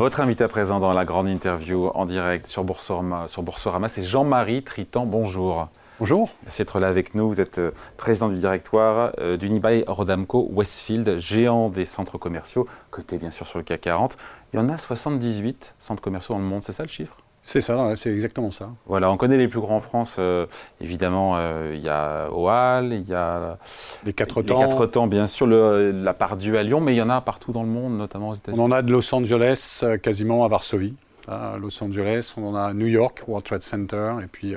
Votre 0.00 0.20
invité 0.20 0.44
à 0.44 0.48
présent 0.48 0.80
dans 0.80 0.94
la 0.94 1.04
grande 1.04 1.28
interview 1.28 1.88
en 1.88 2.06
direct 2.06 2.46
sur 2.46 2.64
Boursorama, 2.64 3.28
sur 3.28 3.42
Boursorama 3.42 3.86
c'est 3.86 4.02
Jean-Marie 4.02 4.62
Tritan. 4.62 5.04
Bonjour. 5.04 5.68
Bonjour. 5.98 6.30
Merci 6.44 6.62
d'être 6.62 6.80
là 6.80 6.88
avec 6.88 7.14
nous. 7.14 7.28
Vous 7.28 7.38
êtes 7.38 7.58
euh, 7.58 7.72
président 7.98 8.30
du 8.30 8.36
directoire 8.36 9.12
euh, 9.18 9.36
d'Unibail 9.36 9.84
Rodamco 9.86 10.48
Westfield, 10.52 11.18
géant 11.18 11.68
des 11.68 11.84
centres 11.84 12.16
commerciaux, 12.16 12.66
côté 12.90 13.18
bien 13.18 13.30
sûr 13.30 13.46
sur 13.46 13.58
le 13.58 13.64
CAC 13.64 13.82
40. 13.82 14.16
Il 14.54 14.56
y 14.56 14.58
en 14.58 14.70
a 14.70 14.78
78 14.78 15.74
centres 15.78 16.00
commerciaux 16.00 16.34
dans 16.34 16.40
le 16.40 16.46
monde, 16.46 16.64
c'est 16.64 16.72
ça 16.72 16.82
le 16.82 16.88
chiffre? 16.88 17.18
C'est 17.42 17.60
ça, 17.60 17.94
c'est 17.96 18.12
exactement 18.12 18.50
ça. 18.50 18.70
Voilà, 18.86 19.10
on 19.10 19.16
connaît 19.16 19.36
les 19.36 19.48
plus 19.48 19.60
grands 19.60 19.76
en 19.76 19.80
France. 19.80 20.16
Euh, 20.18 20.46
évidemment, 20.80 21.36
euh, 21.36 21.72
il 21.74 21.82
y 21.82 21.88
a 21.88 22.30
OAL, 22.32 22.92
il 22.92 23.08
y 23.08 23.14
a 23.14 23.58
les 24.04 24.12
quatre 24.12 24.42
temps. 24.42 24.60
Les 24.60 24.68
quatre 24.68 24.86
temps, 24.86 25.06
bien 25.06 25.26
sûr, 25.26 25.46
le, 25.46 25.90
la 25.90 26.14
part 26.14 26.36
du 26.36 26.56
à 26.56 26.62
Lyon, 26.62 26.80
mais 26.80 26.94
il 26.94 26.96
y 26.96 27.02
en 27.02 27.10
a 27.10 27.20
partout 27.20 27.52
dans 27.52 27.62
le 27.62 27.68
monde, 27.68 27.96
notamment 27.96 28.30
aux 28.30 28.34
États-Unis. 28.34 28.60
On 28.60 28.64
en 28.64 28.72
a 28.72 28.82
de 28.82 28.92
Los 28.92 29.14
Angeles 29.14 29.80
euh, 29.82 29.96
quasiment 29.96 30.44
à 30.44 30.48
Varsovie. 30.48 30.94
À 31.28 31.56
Los 31.60 31.82
Angeles, 31.82 32.34
on 32.36 32.48
en 32.48 32.54
a 32.54 32.64
à 32.64 32.72
New 32.74 32.86
York, 32.86 33.22
World 33.28 33.46
Trade 33.46 33.62
Center, 33.62 34.14
et 34.22 34.26
puis 34.26 34.54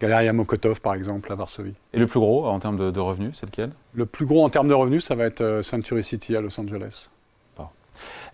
Galeria 0.00 0.32
Mokotov, 0.32 0.80
par 0.80 0.94
exemple, 0.94 1.30
à 1.30 1.34
Varsovie. 1.34 1.74
Et 1.92 1.98
le 1.98 2.06
plus 2.06 2.20
gros 2.20 2.46
en 2.46 2.58
termes 2.58 2.78
de, 2.78 2.90
de 2.90 3.00
revenus, 3.00 3.36
c'est 3.38 3.46
lequel? 3.46 3.70
Le 3.92 4.06
plus 4.06 4.24
gros 4.24 4.42
en 4.44 4.48
termes 4.48 4.68
de 4.68 4.74
revenus, 4.74 5.04
ça 5.04 5.14
va 5.14 5.24
être 5.24 5.60
Century 5.62 6.02
City 6.02 6.36
à 6.36 6.40
Los 6.40 6.58
Angeles. 6.58 7.10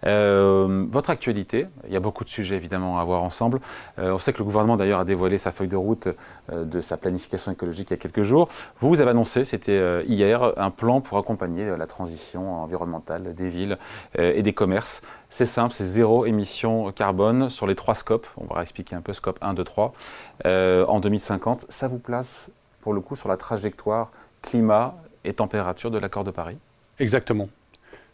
Euh, 0.07 0.87
votre 0.91 1.11
actualité, 1.11 1.67
il 1.87 1.93
y 1.93 1.97
a 1.97 2.01
beaucoup 2.01 2.25
de 2.25 2.29
sujets 2.29 2.57
évidemment 2.57 2.99
à 2.99 3.05
voir 3.05 3.23
ensemble. 3.23 3.61
Euh, 3.99 4.13
on 4.13 4.19
sait 4.19 4.33
que 4.33 4.39
le 4.39 4.45
gouvernement 4.45 4.77
d'ailleurs 4.77 5.01
a 5.01 5.05
dévoilé 5.05 5.39
sa 5.39 5.53
feuille 5.53 5.69
de 5.69 5.77
route 5.77 6.09
euh, 6.53 6.65
de 6.65 6.81
sa 6.81 6.97
planification 6.97 7.53
écologique 7.53 7.91
il 7.91 7.95
y 7.95 7.95
a 7.95 8.01
quelques 8.01 8.23
jours. 8.23 8.49
Vous, 8.81 8.89
vous 8.89 9.01
avez 9.01 9.11
annoncé, 9.11 9.45
c'était 9.45 10.05
hier, 10.07 10.53
un 10.57 10.71
plan 10.71 11.01
pour 11.01 11.19
accompagner 11.19 11.77
la 11.77 11.87
transition 11.87 12.63
environnementale 12.63 13.35
des 13.35 13.49
villes 13.49 13.79
et 14.19 14.43
des 14.43 14.53
commerces. 14.53 15.03
C'est 15.31 15.47
simple, 15.47 15.73
c'est 15.73 15.85
zéro 15.85 16.27
émission 16.27 16.93
carbone 16.93 17.49
sur 17.49 17.67
les 17.67 17.75
trois 17.75 17.95
scopes. 17.95 18.27
On 18.37 18.53
va 18.53 18.63
expliquer 18.63 18.97
un 18.97 19.01
peu 19.01 19.13
scope 19.13 19.39
1, 19.43 19.55
2, 19.55 19.65
3 19.65 19.93
en 20.45 21.01
2050. 21.01 21.67
Ça 21.69 21.89
vous 21.89 21.99
place 21.99 22.51
pour 22.81 22.95
le 22.95 23.01
coup 23.01 23.17
sur 23.17 23.29
la 23.29 23.37
trajectoire 23.37 24.11
climat 24.43 24.95
et 25.25 25.35
température 25.35 25.91
de 25.91 25.99
l'accord 25.99 26.25
de 26.25 26.31
Paris? 26.31 26.57
Exactement. 26.99 27.49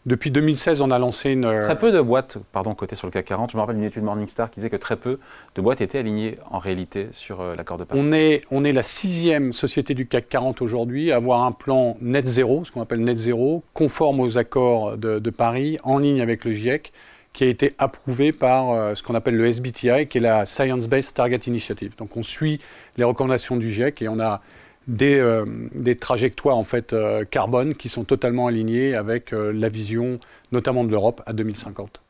Depuis 0.05 0.31
2016, 0.31 0.81
on 0.81 0.91
a 0.91 0.99
lancé 0.99 1.31
une. 1.31 1.45
Euh, 1.45 1.61
très 1.61 1.77
peu 1.77 1.93
de 1.93 2.01
boîtes, 2.01 2.37
pardon, 2.51 2.75
cotées 2.75 2.97
sur 2.97 3.07
le 3.07 3.11
CAC 3.11 3.25
40. 3.25 3.51
Je 3.51 3.55
me 3.55 3.61
rappelle 3.61 3.77
d'une 3.77 3.85
étude 3.85 4.03
Morningstar 4.03 4.51
qui 4.51 4.59
disait 4.59 4.69
que 4.69 4.75
très 4.75 4.97
peu 4.97 5.17
de 5.55 5.61
boîtes 5.61 5.79
étaient 5.79 5.99
alignées 5.99 6.37
en 6.51 6.59
réalité 6.59 7.07
sur 7.13 7.39
euh, 7.39 7.55
l'accord 7.55 7.77
de 7.77 7.85
Paris. 7.85 8.01
On 8.03 8.11
est, 8.11 8.41
on 8.51 8.65
est 8.65 8.73
la 8.73 8.83
sixième 8.83 9.53
société 9.53 9.93
du 9.93 10.05
CAC 10.05 10.27
40 10.27 10.61
aujourd'hui 10.61 11.13
à 11.13 11.15
avoir 11.15 11.43
un 11.43 11.53
plan 11.53 11.95
net 12.01 12.25
zéro, 12.25 12.65
ce 12.65 12.71
qu'on 12.71 12.81
appelle 12.81 12.99
net 12.99 13.17
zéro, 13.17 13.63
conforme 13.73 14.19
aux 14.19 14.37
accords 14.37 14.97
de, 14.97 15.29
Paris, 15.29 15.79
en 15.83 15.99
ligne 15.99 16.19
avec 16.19 16.43
le 16.43 16.51
GIEC, 16.51 16.91
qui 17.31 17.45
a 17.45 17.47
été 17.47 17.73
approuvé 17.77 18.33
par 18.33 18.71
euh, 18.71 18.95
ce 18.95 19.03
qu'on 19.03 19.15
appelle 19.15 19.37
le 19.37 19.47
SBTI, 19.47 20.07
qui 20.07 20.17
est 20.17 20.21
la 20.21 20.45
Science 20.45 20.87
Based 20.87 21.13
Target 21.13 21.39
Initiative. 21.47 21.95
Donc 21.95 22.17
on 22.17 22.23
suit 22.23 22.59
les 22.97 23.05
recommandations 23.05 23.55
du 23.55 23.71
GIEC 23.71 24.01
et 24.01 24.09
on 24.09 24.19
a 24.19 24.41
des, 24.87 25.17
euh, 25.17 25.45
des, 25.73 25.95
trajectoires 25.95 26.57
en 26.57 26.63
fait 26.63 26.93
euh, 26.93 27.23
carbone 27.25 27.75
qui 27.75 27.89
sont 27.89 28.03
totalement 28.03 28.47
alignées 28.47 28.95
avec 28.95 29.33
euh, 29.33 29.51
la 29.53 29.69
vision 29.69 30.19
notamment 30.51 30.83
de 30.83 30.91
l'Europe 30.91 31.21
à 31.25 31.33
2050. 31.33 32.01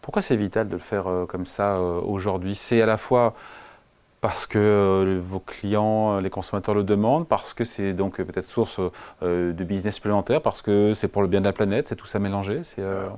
Pourquoi 0.00 0.22
c'est 0.22 0.36
vital 0.36 0.68
de 0.68 0.74
le 0.74 0.80
faire 0.80 1.04
comme 1.28 1.44
ça 1.44 1.78
aujourd'hui? 1.78 2.54
C'est 2.54 2.80
à 2.80 2.86
la 2.86 2.96
fois 2.96 3.34
parce 4.22 4.46
que 4.46 5.20
vos 5.22 5.40
clients, 5.40 6.20
les 6.20 6.30
consommateurs 6.30 6.74
le 6.74 6.84
demandent, 6.84 7.28
parce 7.28 7.52
que 7.52 7.64
c'est 7.64 7.92
donc 7.92 8.16
peut-être 8.16 8.46
source 8.46 8.80
de 9.20 9.64
business 9.64 9.96
supplémentaire, 9.96 10.40
parce 10.40 10.62
que 10.62 10.94
c'est 10.94 11.08
pour 11.08 11.20
le 11.20 11.28
bien 11.28 11.40
de 11.40 11.44
la 11.44 11.52
planète, 11.52 11.86
c'est 11.86 11.96
tout 11.96 12.06
ça 12.06 12.18
mélangé 12.18 12.62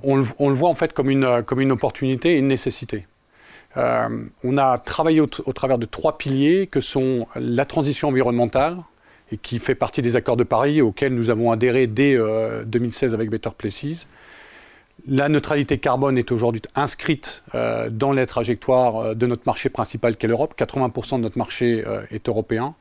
on 0.02 0.16
le, 0.16 0.24
on, 0.40 0.48
le, 0.48 0.56
voit 0.56 0.70
en 0.70 0.74
fait 0.74 0.92
comme 0.92 1.08
une, 1.08 1.44
comme 1.44 1.60
une 1.60 1.70
opportunité 1.70 2.32
et 2.32 2.38
une 2.38 2.48
nécessité. 2.48 3.06
on 3.76 4.58
a 4.58 4.78
travaillé 4.78 5.20
au, 5.20 5.28
au, 5.46 5.52
travers 5.52 5.78
de 5.78 5.86
trois 5.86 6.18
piliers 6.18 6.66
que 6.66 6.80
sont 6.80 7.28
la 7.36 7.64
transition 7.64 8.08
environnementale, 8.08 8.78
et 9.32 9.38
qui 9.38 9.58
fait 9.58 9.74
partie 9.74 10.02
des 10.02 10.14
accords 10.14 10.36
de 10.36 10.44
Paris 10.44 10.82
auxquels 10.82 11.14
nous 11.14 11.30
avons 11.30 11.50
adhéré 11.50 11.86
dès 11.86 12.16
2016 12.66 13.12
euh, 13.12 13.14
avec 13.16 13.30
Better 13.30 13.50
Places. 13.56 14.06
La 15.08 15.28
neutralité 15.28 15.78
carbone 15.78 16.18
est 16.18 16.30
aujourd'hui 16.30 16.62
inscrite 16.76 17.42
euh, 17.54 17.88
dans 17.90 18.12
les 18.12 18.26
trajectoires 18.26 18.96
euh, 18.98 19.14
de 19.14 19.26
notre 19.26 19.42
marché 19.46 19.70
principal 19.70 20.16
qu'est 20.16 20.28
l'Europe. 20.28 20.54
80% 20.56 21.16
de 21.16 21.22
notre 21.22 21.38
marché 21.38 21.82
est 22.10 22.28
européen. 22.28 22.74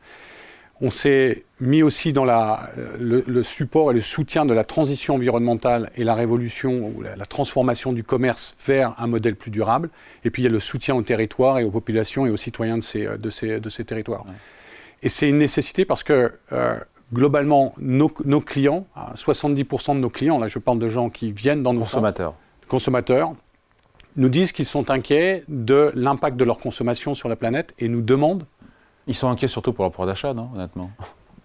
On 0.84 0.90
s'est 0.90 1.44
mis 1.60 1.84
aussi 1.84 2.12
dans 2.12 2.26
le, 2.26 3.44
support 3.44 3.92
et 3.92 3.94
le 3.94 4.00
soutien 4.00 4.46
de 4.48 4.54
la 4.54 4.64
transition 4.64 5.14
environnementale 5.14 5.92
et 5.96 6.04
la 6.04 6.16
révolution 6.16 6.88
ou 6.88 7.04
la, 7.04 7.26
transformation 7.28 7.94
du 7.94 8.04
commerce 8.04 8.56
vers 8.66 9.00
un 9.00 9.06
modèle 9.06 9.36
plus 9.36 9.52
durable. 9.52 9.92
Et 10.26 10.32
puis 10.32 10.42
il 10.42 10.46
y 10.46 10.50
a 10.50 10.52
le 10.52 10.60
soutien 10.60 10.96
aux 10.96 11.04
territoires 11.04 11.60
et 11.60 11.64
aux 11.64 11.70
populations 11.70 12.26
et 12.26 12.32
aux 12.32 12.38
citoyens 12.38 12.80
de 12.80 13.30
ces 13.30 13.86
territoires. 13.86 14.26
Et 15.04 15.10
c'est 15.10 15.30
une 15.30 15.38
nécessité 15.38 15.86
parce 15.86 16.04
que 16.04 16.32
euh, 16.52 16.78
globalement, 17.14 17.74
nos, 17.80 18.10
clients, 18.10 18.86
70% 19.16 19.96
de 19.96 20.00
nos 20.00 20.10
clients, 20.10 20.40
là 20.40 20.48
je 20.48 20.60
parle 20.60 20.80
de 20.80 20.88
gens 20.88 21.10
qui 21.10 21.32
viennent 21.32 21.64
dans 21.64 21.74
nos 21.74 21.82
consommateurs, 21.82 22.36
consommateurs 22.68 23.34
nous 24.18 24.30
disent 24.30 24.52
qu'ils 24.52 24.66
sont 24.66 24.90
inquiets 24.90 25.44
de 25.48 25.92
l'impact 25.96 26.38
de 26.38 26.44
leur 26.44 26.58
consommation 26.58 27.14
sur 27.14 27.30
la 27.30 27.36
planète 27.36 27.74
et 27.80 27.88
nous 27.88 28.02
demandent. 28.02 28.46
Ils 29.08 29.16
sont 29.16 29.30
inquiets 29.30 29.48
surtout 29.48 29.74
pour 29.74 29.84
leur 29.84 29.92
pouvoir 29.92 30.08
d'achat, 30.08 30.34
non, 30.34 30.50
honnêtement? 30.54 30.92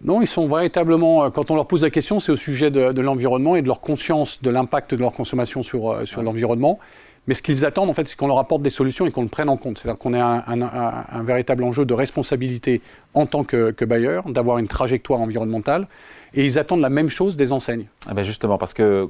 Non, 0.02 0.20
ils 0.20 0.26
sont 0.26 0.46
véritablement, 0.46 1.24
euh, 1.24 1.30
quand 1.30 1.50
on 1.50 1.54
leur 1.54 1.66
pose 1.66 1.82
la 1.82 1.90
question, 1.90 2.20
c'est 2.20 2.30
au 2.30 2.36
sujet 2.36 2.70
de, 2.70 3.00
l'environnement 3.00 3.56
et 3.56 3.62
de 3.62 3.66
leur 3.66 3.80
conscience 3.80 4.42
de 4.42 4.50
l'impact 4.50 4.94
de 4.94 5.00
leur 5.00 5.12
consommation 5.12 5.62
sur, 5.62 5.90
euh, 5.90 6.04
sur 6.04 6.22
l'environnement. 6.22 6.78
Mais 7.26 7.34
ce 7.34 7.42
qu'ils 7.42 7.64
attendent, 7.64 7.90
en 7.90 7.94
fait, 7.94 8.06
c'est 8.08 8.16
qu'on 8.16 8.28
leur 8.28 8.38
apporte 8.38 8.62
des 8.62 8.70
solutions 8.70 9.06
et 9.06 9.10
qu'on 9.10 9.22
le 9.22 9.28
prenne 9.28 9.48
en 9.48 9.56
compte. 9.56 9.78
C'est-à-dire 9.78 9.98
qu'on 9.98 10.14
ait 10.14 10.20
un, 10.20 11.22
véritable 11.22 11.64
enjeu 11.64 11.84
de 11.84 11.94
responsabilité 11.94 12.80
en 13.14 13.26
tant 13.26 13.44
que, 13.44 13.84
bailleur, 13.84 14.30
d'avoir 14.30 14.58
une 14.58 14.68
trajectoire 14.68 15.20
environnementale. 15.20 15.88
Et 16.34 16.44
ils 16.44 16.58
attendent 16.58 16.80
la 16.80 16.90
même 16.90 17.08
chose 17.08 17.36
des 17.36 17.52
enseignes. 17.52 17.86
Ah 18.06 18.14
ben 18.14 18.22
justement, 18.22 18.58
parce 18.58 18.74
que 18.74 19.08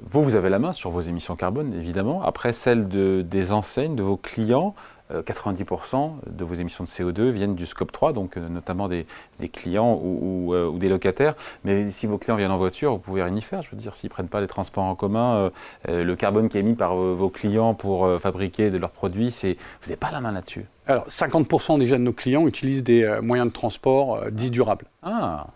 vous, 0.00 0.22
vous 0.22 0.34
avez 0.34 0.48
la 0.48 0.58
main 0.58 0.72
sur 0.72 0.90
vos 0.90 1.00
émissions 1.00 1.36
carbone, 1.36 1.74
évidemment. 1.74 2.22
Après, 2.22 2.52
celles 2.52 2.88
de, 2.88 3.22
des 3.22 3.52
enseignes, 3.52 3.96
de 3.96 4.02
vos 4.02 4.16
clients, 4.16 4.74
90% 5.12 5.94
euh, 5.94 6.08
de 6.30 6.44
vos 6.44 6.54
émissions 6.54 6.84
de 6.84 6.88
CO2 6.88 7.30
viennent 7.30 7.54
du 7.54 7.66
scope 7.66 7.92
3, 7.92 8.12
donc 8.12 8.36
euh, 8.36 8.48
notamment 8.48 8.88
des, 8.88 9.06
clients 9.52 10.00
euh, 10.02 10.68
ou, 10.68 10.78
des 10.78 10.88
locataires. 10.88 11.34
Mais 11.64 11.90
si 11.90 12.06
vos 12.06 12.18
clients 12.18 12.36
viennent 12.36 12.50
en 12.50 12.58
voiture, 12.58 12.92
vous 12.92 12.98
pouvez 12.98 13.22
rien 13.22 13.34
y 13.34 13.40
faire. 13.40 13.62
Je 13.62 13.70
veux 13.70 13.76
dire, 13.76 13.94
s'ils 13.94 14.08
ne 14.08 14.12
prennent 14.12 14.28
pas 14.28 14.40
les 14.40 14.46
transports 14.46 14.84
en 14.84 14.94
commun, 14.94 15.50
le 15.86 16.14
carbone 16.14 16.48
qui 16.48 16.56
est 16.56 16.60
émis 16.60 16.74
par 16.74 16.94
vos 16.94 17.28
clients 17.28 17.74
pour 17.74 18.08
fabriquer 18.20 18.70
de 18.70 18.78
leurs 18.78 18.90
produits, 18.90 19.34
vous 19.42 19.56
n'avez 19.86 19.96
pas 19.96 20.10
la 20.10 20.20
main 20.20 20.32
là-dessus. 20.32 20.66
Alors, 20.86 21.06
50% 21.08 21.78
déjà 21.78 21.96
de 21.96 22.02
nos 22.02 22.12
clients 22.12 22.46
utilisent 22.46 22.84
des 22.84 23.18
moyens 23.22 23.48
de 23.48 23.52
transport 23.52 24.30
dits 24.30 24.50
durables. 24.50 24.86
Ah. 25.02 25.46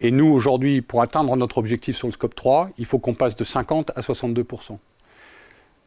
Et 0.00 0.10
nous, 0.10 0.26
aujourd'hui, 0.26 0.82
pour 0.82 1.00
atteindre 1.00 1.36
notre 1.36 1.58
objectif 1.58 1.96
sur 1.96 2.08
le 2.08 2.12
scope 2.12 2.34
3, 2.34 2.70
il 2.76 2.86
faut 2.86 2.98
qu'on 2.98 3.14
passe 3.14 3.36
de 3.36 3.44
50 3.44 3.92
à 3.94 4.00
62%. 4.00 4.78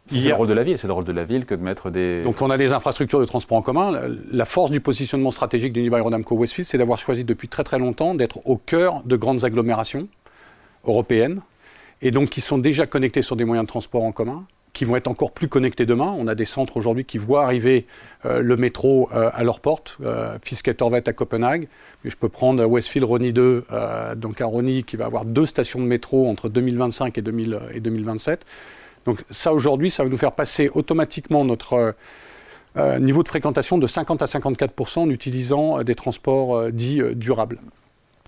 C'est 0.08 0.30
le 0.30 0.36
rôle 0.36 0.48
de 0.48 0.54
la 0.54 0.64
ville, 0.64 0.78
c'est 0.78 0.88
le 0.88 0.94
rôle 0.94 1.04
de 1.04 1.12
la 1.12 1.24
ville 1.24 1.46
que 1.46 1.56
de 1.56 1.64
mettre 1.64 1.90
des... 1.90 2.24
Donc 2.24 2.42
on 2.42 2.50
a 2.50 2.58
des 2.58 2.74
infrastructures 2.74 3.20
de 3.20 3.26
transport 3.26 3.58
en 3.58 3.62
commun. 3.62 4.00
La 4.32 4.46
force 4.46 4.70
du 4.70 4.80
positionnement 4.80 5.32
stratégique 5.32 5.74
d'Unibail 5.74 6.02
Rodamco 6.02 6.36
Westfield, 6.36 6.68
c'est 6.68 6.78
d'avoir 6.78 7.00
choisi 7.00 7.24
depuis 7.24 7.48
très 7.48 7.64
très 7.64 7.80
longtemps 7.80 8.14
d'être 8.14 8.46
au 8.46 8.58
cœur 8.58 9.02
de 9.06 9.16
grandes 9.16 9.44
agglomérations 9.44 10.08
européennes, 10.86 11.42
et 12.02 12.12
donc 12.12 12.30
qui 12.30 12.42
sont 12.42 12.60
déjà 12.60 12.86
connectés 12.86 13.24
sur 13.24 13.36
des 13.36 13.46
moyens 13.46 13.66
de 13.66 13.70
transport 13.70 14.04
en 14.04 14.12
commun, 14.12 14.46
qui 14.74 14.86
vont 14.86 14.96
être 14.96 15.08
encore 15.08 15.32
plus 15.32 15.48
connectés 15.48 15.88
demain. 15.88 16.14
On 16.16 16.28
a 16.28 16.36
des 16.36 16.46
centres 16.46 16.78
aujourd'hui 16.78 17.06
qui 17.06 17.18
voient 17.18 17.44
arriver 17.44 17.88
euh, 18.26 18.42
le 18.42 18.58
métro 18.58 19.10
euh, 19.14 19.32
à 19.34 19.44
leur 19.44 19.62
porte, 19.62 19.98
euh, 20.04 20.38
Fisketorvet 20.44 21.08
à 21.08 21.14
Copenhague, 21.14 21.68
mais 22.04 22.12
je 22.12 22.18
peux 22.18 22.30
prendre 22.30 22.64
Westfield 22.64 23.06
Rony 23.06 23.34
2, 23.34 23.66
euh, 23.72 24.16
donc 24.16 24.42
à 24.42 24.46
Rony, 24.46 24.84
qui 24.84 24.98
va 24.98 25.06
avoir 25.06 25.26
deux 25.26 25.46
stations 25.46 25.80
de 25.80 25.86
métro 25.86 26.30
entre 26.30 26.50
2025 26.50 27.18
et, 27.18 27.22
2000, 27.22 27.60
et 27.74 27.80
2027. 27.80 28.46
Donc 29.06 29.24
ça, 29.30 29.54
aujourd'hui, 29.54 29.92
ça 29.92 30.04
va 30.04 30.10
nous 30.10 30.18
faire 30.18 30.32
passer 30.32 30.70
automatiquement 30.74 31.46
notre 31.46 31.74
euh, 31.74 31.92
euh, 32.78 33.00
niveau 33.00 33.24
de 33.24 33.28
fréquentation 33.28 33.78
de 33.78 33.88
50 33.88 34.22
à 34.22 34.26
54% 34.26 35.00
en 35.00 35.10
utilisant 35.10 35.80
euh, 35.80 35.84
des 35.84 35.96
transports 35.96 36.72
dits 36.72 37.02
durables. 37.14 37.60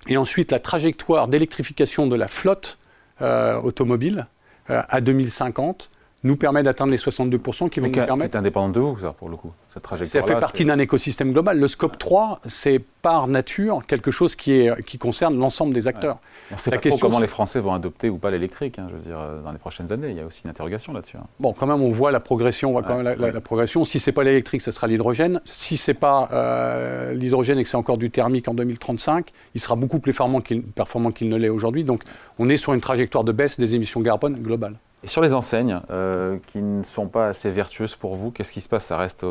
Et 0.08 0.16
ensuite, 0.18 0.52
la 0.52 0.60
trajectoire 0.60 1.28
d'électrification 1.28 2.08
de 2.08 2.16
la 2.16 2.28
flotte 2.28 2.78
automobile 3.20 4.28
à 4.68 5.02
2050 5.02 5.90
nous 6.28 6.36
permet 6.36 6.64
d'atteindre 6.64 6.92
les 6.92 6.98
62% 6.98 7.70
qui 7.70 7.80
vont 7.80 7.88
nous 7.88 7.92
permettre... 7.94 8.32
C'est 8.34 8.38
indépendant 8.38 8.70
de 8.70 8.80
vous, 8.80 9.00
ça, 9.00 9.14
pour 9.14 9.30
le 9.30 9.36
coup, 9.36 9.52
cette 9.70 9.84
trajectoire 9.84 10.26
Ça 10.26 10.34
fait 10.34 10.40
partie 10.40 10.66
d'un 10.66 10.78
écosystème 10.78 11.34
global. 11.34 11.60
Le 11.60 11.68
scope 11.68 11.98
3, 11.98 12.42
c'est 12.46 12.82
par 13.02 13.28
nature 13.28 13.86
quelque 13.88 14.12
chose 14.12 14.36
qui, 14.36 14.52
est, 14.52 14.84
qui 14.84 14.98
concerne 14.98 15.38
l'ensemble 15.38 15.74
des 15.74 15.88
acteurs. 15.88 16.20
On 16.52 16.56
ne 16.56 16.60
sait 16.60 16.72
pas 16.72 16.78
trop 16.78 16.98
comment 16.98 17.20
les 17.20 17.28
Français 17.28 17.60
vont 17.60 17.74
adopter 17.74 18.10
ou 18.10 18.18
pas 18.18 18.32
l'électrique, 18.32 18.80
hein, 18.80 18.88
je 18.90 18.96
veux 18.96 19.02
dire, 19.02 19.20
euh, 19.20 19.42
dans 19.42 19.52
les 19.52 19.58
prochaines 19.58 19.92
années. 19.92 20.10
Il 20.10 20.18
y 20.18 20.20
a 20.20 20.26
aussi 20.26 20.42
une 20.44 20.50
interrogation 20.50 20.94
là-dessus. 20.94 21.18
Hein. 21.18 21.26
Bon, 21.40 21.54
quand 21.54 21.68
même, 21.68 21.82
on 21.82 21.92
voit 21.92 22.12
la 22.12 22.20
progression. 22.20 22.70
On 22.70 22.72
voit 22.74 22.84
quand 22.84 23.02
même 23.02 23.18
la, 23.18 23.42
progression. 23.42 23.86
Si 23.86 24.00
c'est 24.00 24.12
pas 24.12 24.24
l'électrique, 24.24 24.62
ce 24.62 24.72
sera 24.72 24.88
l'hydrogène. 24.88 25.42
Si 25.46 25.78
c'est 25.78 25.94
pas 25.94 26.30
euh, 26.32 27.14
l'hydrogène 27.14 27.60
et 27.60 27.64
que 27.64 27.70
c'est 27.70 27.78
encore 27.78 27.98
du 27.98 28.12
thermique 28.12 28.48
en 28.48 28.54
2035, 28.54 29.32
il 29.56 29.62
sera 29.62 29.76
beaucoup 29.76 30.00
plus 30.00 30.14
performant 30.14 31.12
qu'il 31.12 31.30
ne 31.30 31.38
l'est 31.38 31.50
aujourd'hui. 31.50 31.84
Donc, 31.84 32.04
on 32.40 32.50
est 32.50 32.58
sur 32.58 32.74
une 32.74 32.82
trajectoire 32.82 33.24
de 33.24 33.32
baisse 33.32 33.60
des 33.60 33.76
émissions 33.76 34.02
carbone 34.02 34.36
globales. 34.36 34.76
Et 35.04 35.08
sur 35.08 35.22
les 35.22 35.36
enseignes 35.36 35.80
euh, 35.92 36.38
qui 36.48 36.60
ne 36.60 36.84
sont 36.84 37.08
pas 37.08 37.28
assez 37.28 37.52
vertueuses 37.52 37.96
pour 37.96 38.16
vous, 38.16 38.32
qu'est-ce 38.32 38.52
qui 38.52 38.62
se 38.62 38.70
passe? 38.70 38.86
Ça 38.86 38.98
reste 38.98 39.24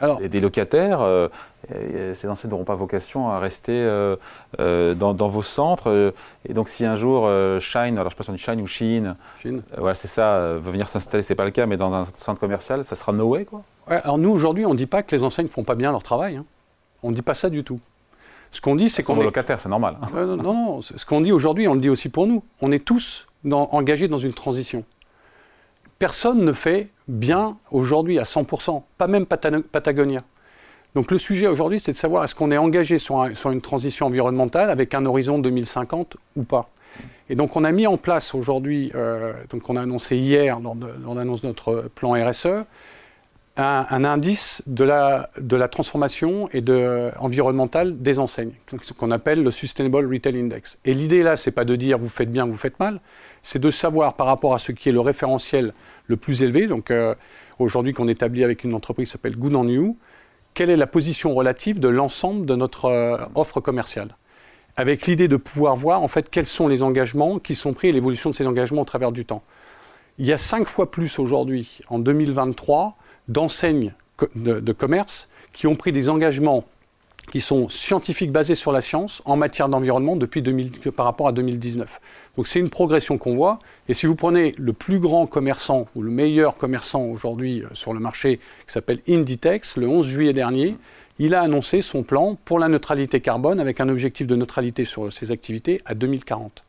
Alors, 0.00 0.20
des 0.20 0.40
locataires 0.40 1.00
euh, 1.02 1.28
Ces 2.14 2.28
enseignes 2.28 2.50
n'auront 2.50 2.64
pas 2.64 2.74
vocation 2.74 3.30
à 3.30 3.38
rester 3.38 3.88
dans, 4.58 5.28
vos 5.28 5.42
centres. 5.42 6.12
et 6.48 6.52
donc, 6.52 6.68
si 6.68 6.84
un 6.84 6.96
jour 6.96 7.30
Shine, 7.60 7.96
alors 7.96 8.04
je 8.04 8.06
ne 8.06 8.10
sais 8.10 8.16
pas 8.16 8.24
si 8.24 8.30
on 8.30 8.32
dit 8.32 8.38
Shine 8.38 8.60
ou 8.60 8.66
Shein, 8.66 9.14
voilà, 9.78 9.94
c'est 9.94 10.08
ça, 10.08 10.54
veut 10.54 10.72
venir 10.72 10.88
s'installer, 10.88 11.22
c'est 11.22 11.36
pas 11.36 11.44
le 11.44 11.52
cas, 11.52 11.66
mais 11.66 11.76
dans 11.76 11.92
un 11.92 12.04
centre 12.16 12.40
commercial, 12.40 12.84
ça 12.84 12.96
sera 12.96 13.12
no 13.12 13.26
way, 13.26 13.44
quoi 13.44 13.62
Alors, 13.86 14.18
nous, 14.18 14.30
aujourd'hui, 14.30 14.66
on 14.66 14.72
ne 14.72 14.78
dit 14.78 14.86
pas 14.86 15.04
que 15.04 15.14
les 15.14 15.22
enseignes 15.22 15.46
ne 15.46 15.50
font 15.50 15.64
pas 15.64 15.76
bien 15.76 15.92
leur 15.92 16.02
travail. 16.02 16.36
Hein. 16.36 16.44
On 17.04 17.10
ne 17.10 17.14
dit 17.14 17.22
pas 17.22 17.34
ça 17.34 17.50
du 17.50 17.62
tout. 17.62 17.78
Ce 18.50 18.60
qu'on 18.60 18.76
dit, 18.76 18.88
c'est 18.88 19.02
qu'on 19.02 19.20
est 19.20 19.24
locataires, 19.24 19.60
c'est 19.60 19.68
normal. 19.68 19.96
non, 20.14 20.36
non, 20.36 20.36
non, 20.36 20.82
Ce 20.82 21.04
qu'on 21.04 21.20
dit 21.20 21.32
aujourd'hui, 21.32 21.68
on 21.68 21.74
le 21.74 21.80
dit 21.80 21.90
aussi 21.90 22.08
pour 22.08 22.26
nous. 22.26 22.42
On 22.60 22.72
est 22.72 22.84
tous 22.84 23.26
engagés 23.50 24.08
dans 24.08 24.16
une 24.16 24.32
transition. 24.32 24.84
Personne 25.98 26.44
ne 26.44 26.52
fait 26.52 26.88
bien 27.08 27.56
aujourd'hui 27.70 28.18
à 28.18 28.24
100%, 28.24 28.82
pas 28.98 29.06
même 29.06 29.26
Patagonia. 29.26 30.22
Donc 30.94 31.10
le 31.10 31.18
sujet 31.18 31.46
aujourd'hui, 31.46 31.80
c'est 31.80 31.92
de 31.92 31.96
savoir 31.96 32.24
est-ce 32.24 32.34
qu'on 32.34 32.50
est 32.50 32.58
engagé 32.58 32.98
sur, 32.98 33.24
une 33.24 33.60
transition 33.60 34.06
environnementale 34.06 34.70
avec 34.70 34.94
un 34.94 35.04
horizon 35.06 35.38
2050 35.38 36.16
ou 36.36 36.44
pas. 36.44 36.70
Et 37.28 37.34
donc 37.34 37.56
on 37.56 37.64
a 37.64 37.72
mis 37.72 37.86
en 37.86 37.96
place 37.96 38.34
aujourd'hui, 38.34 38.92
euh, 38.94 39.32
donc 39.50 39.68
on 39.68 39.76
a 39.76 39.82
annoncé 39.82 40.16
hier 40.16 40.60
notre 40.60 41.90
plan 41.94 42.12
RSE, 42.12 42.64
un, 43.56 44.04
indice 44.04 44.62
de 44.66 44.82
la, 44.82 45.30
de 45.38 45.56
la 45.56 45.68
transformation 45.68 46.48
et 46.52 46.60
de, 46.60 47.10
environnementale 47.18 48.00
des 48.00 48.18
enseignes, 48.18 48.52
ce 48.82 48.92
qu'on 48.92 49.12
appelle 49.12 49.42
le 49.44 49.50
Sustainable 49.50 50.12
Retail 50.12 50.38
Index. 50.40 50.78
Et 50.84 50.92
l'idée 50.92 51.22
là, 51.22 51.36
c'est 51.36 51.52
pas 51.52 51.64
de 51.64 51.76
dire 51.76 51.98
vous 51.98 52.08
faites 52.08 52.32
bien, 52.32 52.46
vous 52.46 52.56
faites 52.56 52.78
mal, 52.80 53.00
c'est 53.42 53.60
de 53.60 53.70
savoir 53.70 54.14
par 54.14 54.26
rapport 54.26 54.54
à 54.54 54.58
ce 54.58 54.72
qui 54.72 54.88
est 54.88 54.92
le 54.92 55.00
référentiel 55.00 55.72
le 56.06 56.16
plus 56.16 56.42
élevé, 56.42 56.66
donc 56.66 56.90
euh, 56.90 57.14
aujourd'hui 57.58 57.92
qu'on 57.92 58.08
établit 58.08 58.42
avec 58.42 58.64
une 58.64 58.74
entreprise 58.74 59.08
qui 59.08 59.12
s'appelle 59.12 59.36
Good 59.36 59.54
on 59.54 59.68
You, 59.68 59.96
quelle 60.54 60.70
est 60.70 60.76
la 60.76 60.88
position 60.88 61.34
relative 61.34 61.78
de 61.78 61.88
l'ensemble 61.88 62.46
de 62.46 62.56
notre 62.56 62.86
euh, 62.86 63.18
offre 63.34 63.60
commerciale 63.60 64.16
avec 64.76 65.06
l'idée 65.06 65.28
de 65.28 65.36
pouvoir 65.36 65.76
voir 65.76 66.02
en 66.02 66.08
fait 66.08 66.30
quels 66.30 66.46
sont 66.46 66.66
les 66.66 66.82
engagements 66.82 67.38
qui 67.38 67.54
sont 67.54 67.72
pris 67.72 67.88
et 67.88 67.92
l'évolution 67.92 68.30
de 68.30 68.34
ces 68.34 68.46
engagements 68.46 68.82
au 68.82 68.84
travers 68.84 69.12
du 69.12 69.24
temps. 69.24 69.44
Il 70.18 70.26
y 70.26 70.32
a 70.32 70.36
cinq 70.36 70.68
fois 70.68 70.90
plus 70.90 71.18
aujourd'hui, 71.18 71.80
en 71.88 71.98
2023, 71.98 72.96
d'enseignes 73.28 73.92
de, 74.36 74.72
commerce 74.72 75.28
qui 75.52 75.66
ont 75.66 75.76
pris 75.76 75.92
des 75.92 76.08
engagements 76.08 76.64
qui 77.32 77.40
sont 77.40 77.68
scientifiques 77.68 78.32
basés 78.32 78.54
sur 78.54 78.70
la 78.70 78.82
science 78.82 79.22
en 79.24 79.36
matière 79.36 79.70
d'environnement 79.70 80.14
depuis 80.14 80.42
2000, 80.42 80.92
par 80.94 81.06
rapport 81.06 81.26
à 81.26 81.32
2019. 81.32 82.00
Donc 82.36 82.46
c'est 82.46 82.60
une 82.60 82.68
progression 82.68 83.16
qu'on 83.16 83.34
voit. 83.34 83.60
Et 83.88 83.94
si 83.94 84.04
vous 84.06 84.14
prenez 84.14 84.54
le 84.58 84.74
plus 84.74 84.98
grand 84.98 85.26
commerçant 85.26 85.86
ou 85.94 86.02
le 86.02 86.10
meilleur 86.10 86.56
commerçant 86.56 87.02
aujourd'hui 87.04 87.62
euh, 87.62 87.68
sur 87.72 87.94
le 87.94 88.00
marché, 88.00 88.40
qui 88.66 88.72
s'appelle 88.72 89.00
Inditex, 89.08 89.78
le 89.78 89.88
11 89.88 90.06
juillet 90.06 90.32
dernier, 90.34 90.76
il 91.18 91.34
a 91.34 91.40
annoncé 91.40 91.80
son 91.80 92.02
plan 92.02 92.36
pour 92.44 92.58
la 92.58 92.68
neutralité 92.68 93.20
carbone 93.20 93.60
avec 93.60 93.80
un 93.80 93.88
objectif 93.88 94.26
de 94.26 94.36
neutralité 94.36 94.84
sur 94.84 95.12
ses 95.12 95.30
activités 95.30 95.80
à 95.86 95.94
2040. 95.94 96.64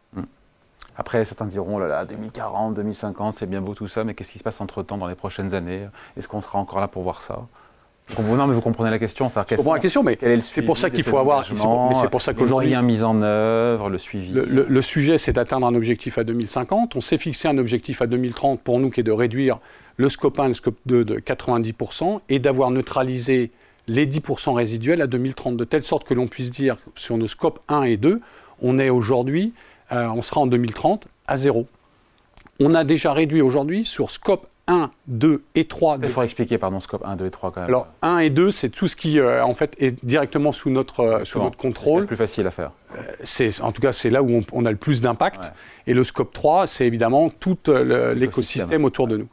Après, 0.98 1.26
certains 1.26 1.46
diront, 1.46 1.76
oh 1.76 1.80
là 1.80 1.88
là, 1.88 2.06
2040, 2.06 2.74
2050, 2.74 3.34
c'est 3.34 3.50
bien 3.50 3.62
beau 3.62 3.74
tout 3.74 3.88
ça, 3.88 4.04
mais 4.04 4.14
qu'est-ce 4.14 4.32
qui 4.32 4.40
se 4.40 4.44
passe 4.44 4.62
entre-temps 4.62 4.98
dans 4.98 5.08
les 5.08 5.16
prochaines 5.16 5.54
années? 5.54 5.88
Est-ce 6.18 6.28
qu'on 6.28 6.42
sera 6.42 6.60
encore 6.60 6.80
là 6.80 6.88
pour 6.88 7.04
voir 7.04 7.22
ça? 7.22 7.46
Non, 8.20 8.48
mais 8.48 8.54
vous 8.54 8.62
comprenez 8.62 8.92
la 8.92 9.00
question. 9.00 9.28
Je 9.30 9.56
comprends 9.56 9.74
la 9.74 9.80
question, 9.80 10.04
mais 10.04 10.18
c'est 10.42 10.62
pour 10.62 10.78
ça 10.78 10.90
qu'il 10.90 11.04
faut 11.04 11.18
avoir. 11.18 11.44
C'est 11.44 12.10
pour, 12.10 12.22
ça 12.22 12.34
qu'aujourd'hui. 12.34 12.70
Les 12.70 12.76
moyens 12.76 13.00
mis 13.00 13.04
en 13.04 13.22
œuvre, 13.24 13.90
le 13.90 13.98
suivi? 13.98 14.32
Le, 14.32 14.82
sujet, 14.82 15.18
c'est 15.18 15.34
d'atteindre 15.34 15.66
un 15.66 15.76
objectif 15.76 16.18
à 16.18 16.24
2050. 16.24 16.96
On 16.96 17.02
s'est 17.02 17.18
fixé 17.18 17.48
un 17.48 17.58
objectif 17.58 18.02
à 18.02 18.08
2030 18.08 18.62
pour 18.62 18.80
nous 18.80 18.92
qui 18.92 19.00
est 19.00 19.04
de 19.04 19.12
réduire 19.12 19.60
le 19.98 20.10
scope 20.10 20.40
1 20.40 20.46
et 20.46 20.48
le 20.50 20.54
scope 20.54 20.78
2 20.86 21.04
de 21.04 21.16
90% 21.20 22.20
et 22.30 22.40
d'avoir 22.40 22.70
neutralisé 22.70 23.52
les 23.88 24.08
10% 24.08 24.54
résiduels 24.54 25.02
à 25.02 25.08
2030, 25.08 25.58
de 25.58 25.64
telle 25.64 25.84
sorte 25.84 26.06
que 26.06 26.14
l'on 26.14 26.28
puisse 26.28 26.52
dire 26.52 26.78
sur 26.96 27.18
nos 27.18 27.28
scopes 27.28 27.60
1 27.70 27.84
et 27.84 27.98
2, 27.98 28.20
on 28.62 28.80
est 28.80 28.90
aujourd'hui 28.90 29.54
euh, 29.92 30.08
on 30.08 30.22
sera 30.22 30.42
en 30.42 30.48
2030 30.48 31.08
à 31.28 31.38
zéro. 31.38 31.68
On 32.60 32.74
a 32.74 32.84
déjà 32.84 33.14
réduit 33.14 33.42
aujourd'hui 33.42 33.86
sur 33.86 34.10
scope 34.10 34.48
1, 34.68 34.90
2 35.08 35.44
et 35.54 35.66
3. 35.66 36.00
Il 36.02 36.10
faut 36.10 36.24
expliquer, 36.24 36.58
pardon, 36.58 36.80
scope 36.80 37.04
1, 37.06 37.18
2 37.18 37.26
et 37.28 37.32
3 37.32 37.52
quand 37.52 37.62
même. 37.62 37.70
Alors 37.70 37.88
1 38.02 38.20
et 38.20 38.30
2, 38.30 38.50
c'est 38.52 38.70
tout 38.70 38.88
ce 38.88 38.96
qui 38.96 39.20
euh, 39.20 39.44
en 39.44 39.54
fait 39.54 39.76
est 39.78 40.04
directement 40.04 40.52
sous 40.52 40.70
notre, 40.70 41.02
euh, 41.02 41.26
sous 41.26 41.40
notre 41.40 41.58
contrôle. 41.58 42.04
C'est 42.04 42.08
plus 42.08 42.16
facile 42.16 42.48
à 42.48 42.52
faire. 42.52 42.72
c'est, 43.24 43.62
en 43.62 43.72
tout 43.72 43.82
cas, 43.82 43.92
c'est 43.92 44.10
là 44.10 44.24
où 44.24 44.42
on, 44.52 44.66
a 44.66 44.72
le 44.72 44.78
plus 44.78 45.02
d'impact. 45.02 45.54
Et 45.86 45.94
le 45.94 46.04
scope 46.04 46.34
3, 46.34 46.66
c'est 46.66 46.88
évidemment 46.88 47.30
tout 47.30 47.58
l'écosystème 47.68 48.86
autour 48.86 49.08
de 49.08 49.18
nous. 49.18 49.28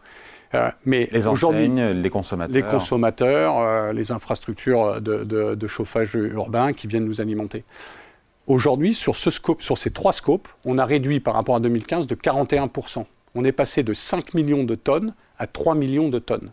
mais 0.85 1.09
les 1.13 1.29
enseignes, 1.29 1.83
les 1.83 2.11
consommateurs. 2.11 2.55
Les 2.55 2.63
consommateurs, 2.63 3.93
les 3.95 4.13
infrastructures 4.13 5.01
de, 5.01 5.25
de, 5.25 5.67
chauffage 5.67 6.15
urbain 6.15 6.75
qui 6.75 6.89
viennent 6.89 7.07
nous 7.07 7.23
alimenter. 7.23 7.65
Aujourd'hui, 8.53 8.93
sur, 8.93 9.17
ce 9.17 9.31
scope, 9.31 9.63
sur 9.63 9.79
ces 9.79 9.91
trois 9.91 10.13
scopes, 10.13 10.47
on 10.67 10.77
a 10.77 10.85
réduit 10.85 11.21
par 11.21 11.33
rapport 11.33 11.57
à 11.57 11.61
2015 11.61 12.07
de 12.07 12.15
41%. 12.15 13.07
On 13.35 13.45
est 13.47 13.53
passé 13.53 13.83
de 13.83 13.95
5 13.95 14.35
millions 14.35 14.65
de 14.65 14.75
tonnes 14.75 15.15
à 15.39 15.47
3 15.47 15.75
millions 15.75 16.11
de 16.11 16.19
tonnes. 16.19 16.53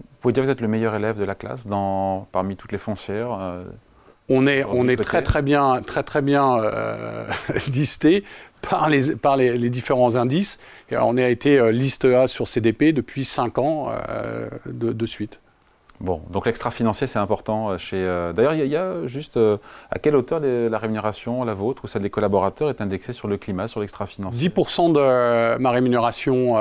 Vous 0.00 0.06
pouvez 0.22 0.32
dire 0.32 0.44
que 0.44 0.46
vous 0.46 0.52
êtes 0.52 0.62
le 0.62 0.68
meilleur 0.68 0.94
élève 0.94 1.18
de 1.18 1.24
la 1.24 1.34
classe 1.34 1.66
dans, 1.66 2.26
parmi 2.32 2.56
toutes 2.56 2.72
les 2.72 2.78
foncières 2.78 3.36
euh, 3.38 3.64
On 4.30 4.46
est, 4.46 4.64
on 4.64 4.88
est 4.88 4.96
très 4.96 5.22
très 5.22 5.42
bien, 5.42 5.82
très, 5.82 6.02
très 6.04 6.22
bien 6.22 6.56
euh, 6.56 7.28
listé 7.70 8.24
par, 8.62 8.88
les, 8.88 9.14
par 9.14 9.36
les, 9.36 9.68
différents 9.68 10.16
indices. 10.16 10.58
Et 10.90 10.96
on 10.96 11.18
a 11.18 11.28
été 11.28 11.58
euh, 11.58 11.70
liste 11.70 12.06
A 12.06 12.28
sur 12.28 12.48
CDP 12.48 12.94
depuis 12.94 13.26
5 13.26 13.58
ans 13.58 13.92
de 14.64 15.06
suite. 15.06 15.38
Bon, 16.00 16.20
donc 16.30 16.46
l'extra-financier, 16.46 17.06
c'est 17.06 17.18
important 17.18 17.70
euh, 17.70 17.78
chez... 17.78 17.96
Euh, 17.96 18.32
d'ailleurs, 18.32 18.54
il 18.54 18.66
y, 18.66 18.76
a 18.76 19.06
juste... 19.06 19.36
Euh, 19.36 19.56
à 19.90 19.98
quelle 19.98 20.14
hauteur 20.14 20.40
la 20.40 20.78
rémunération, 20.78 21.44
la 21.44 21.54
vôtre 21.54 21.84
ou 21.84 21.88
celle 21.88 22.02
des 22.02 22.10
collaborateurs, 22.10 22.68
est 22.68 22.80
indexée 22.80 23.12
sur 23.12 23.28
le 23.28 23.38
climat, 23.38 23.68
sur 23.68 23.80
l'extra-financier? 23.80 24.48
10% 24.48 24.92
de 24.92 25.58
ma 25.58 25.70
rémunération 25.70 26.56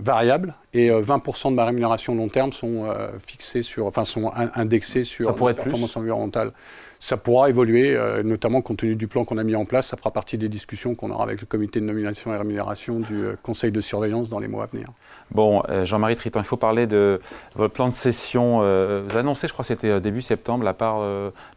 variable 0.00 0.54
et 0.74 0.90
20% 0.90 1.50
de 1.50 1.54
ma 1.54 1.64
rémunération 1.64 2.14
long 2.14 2.28
terme 2.28 2.52
sont 2.52 2.86
fixés 3.26 3.62
sur... 3.62 3.86
Enfin, 3.86 4.04
sont 4.04 4.30
indexés 4.34 5.04
sur 5.04 5.34
la 5.46 5.54
performance 5.54 5.96
environnementale 5.96 6.52
ça 7.00 7.16
pourra 7.16 7.48
évoluer, 7.48 7.96
notamment 8.24 8.60
compte 8.60 8.78
tenu 8.78 8.96
du 8.96 9.06
plan 9.06 9.24
qu'on 9.24 9.38
a 9.38 9.44
mis 9.44 9.54
en 9.54 9.64
place. 9.64 9.86
Ça 9.86 9.96
fera 9.96 10.10
partie 10.10 10.36
des 10.36 10.48
discussions 10.48 10.96
qu'on 10.96 11.10
aura 11.10 11.22
avec 11.22 11.40
le 11.40 11.46
comité 11.46 11.80
de 11.80 11.84
nomination 11.84 12.34
et 12.34 12.36
rémunération 12.36 12.98
du 12.98 13.28
conseil 13.42 13.70
de 13.70 13.80
surveillance 13.80 14.30
dans 14.30 14.40
les 14.40 14.48
mois 14.48 14.64
à 14.64 14.66
venir. 14.66 14.88
Bon, 15.30 15.62
euh, 15.68 15.84
Jean-Marie 15.84 16.16
Triton, 16.16 16.40
il 16.40 16.46
faut 16.46 16.56
parler 16.56 16.86
de 16.86 17.20
votre 17.54 17.74
plan 17.74 17.88
de 17.88 17.92
cession. 17.92 18.60
Euh, 18.62 19.04
vous 19.06 19.16
annoncé, 19.16 19.46
je 19.46 19.52
crois 19.52 19.62
que 19.62 19.68
c'était 19.68 19.90
euh, 19.90 20.00
début 20.00 20.22
septembre, 20.22 20.64
la, 20.64 20.74
part, 20.74 21.00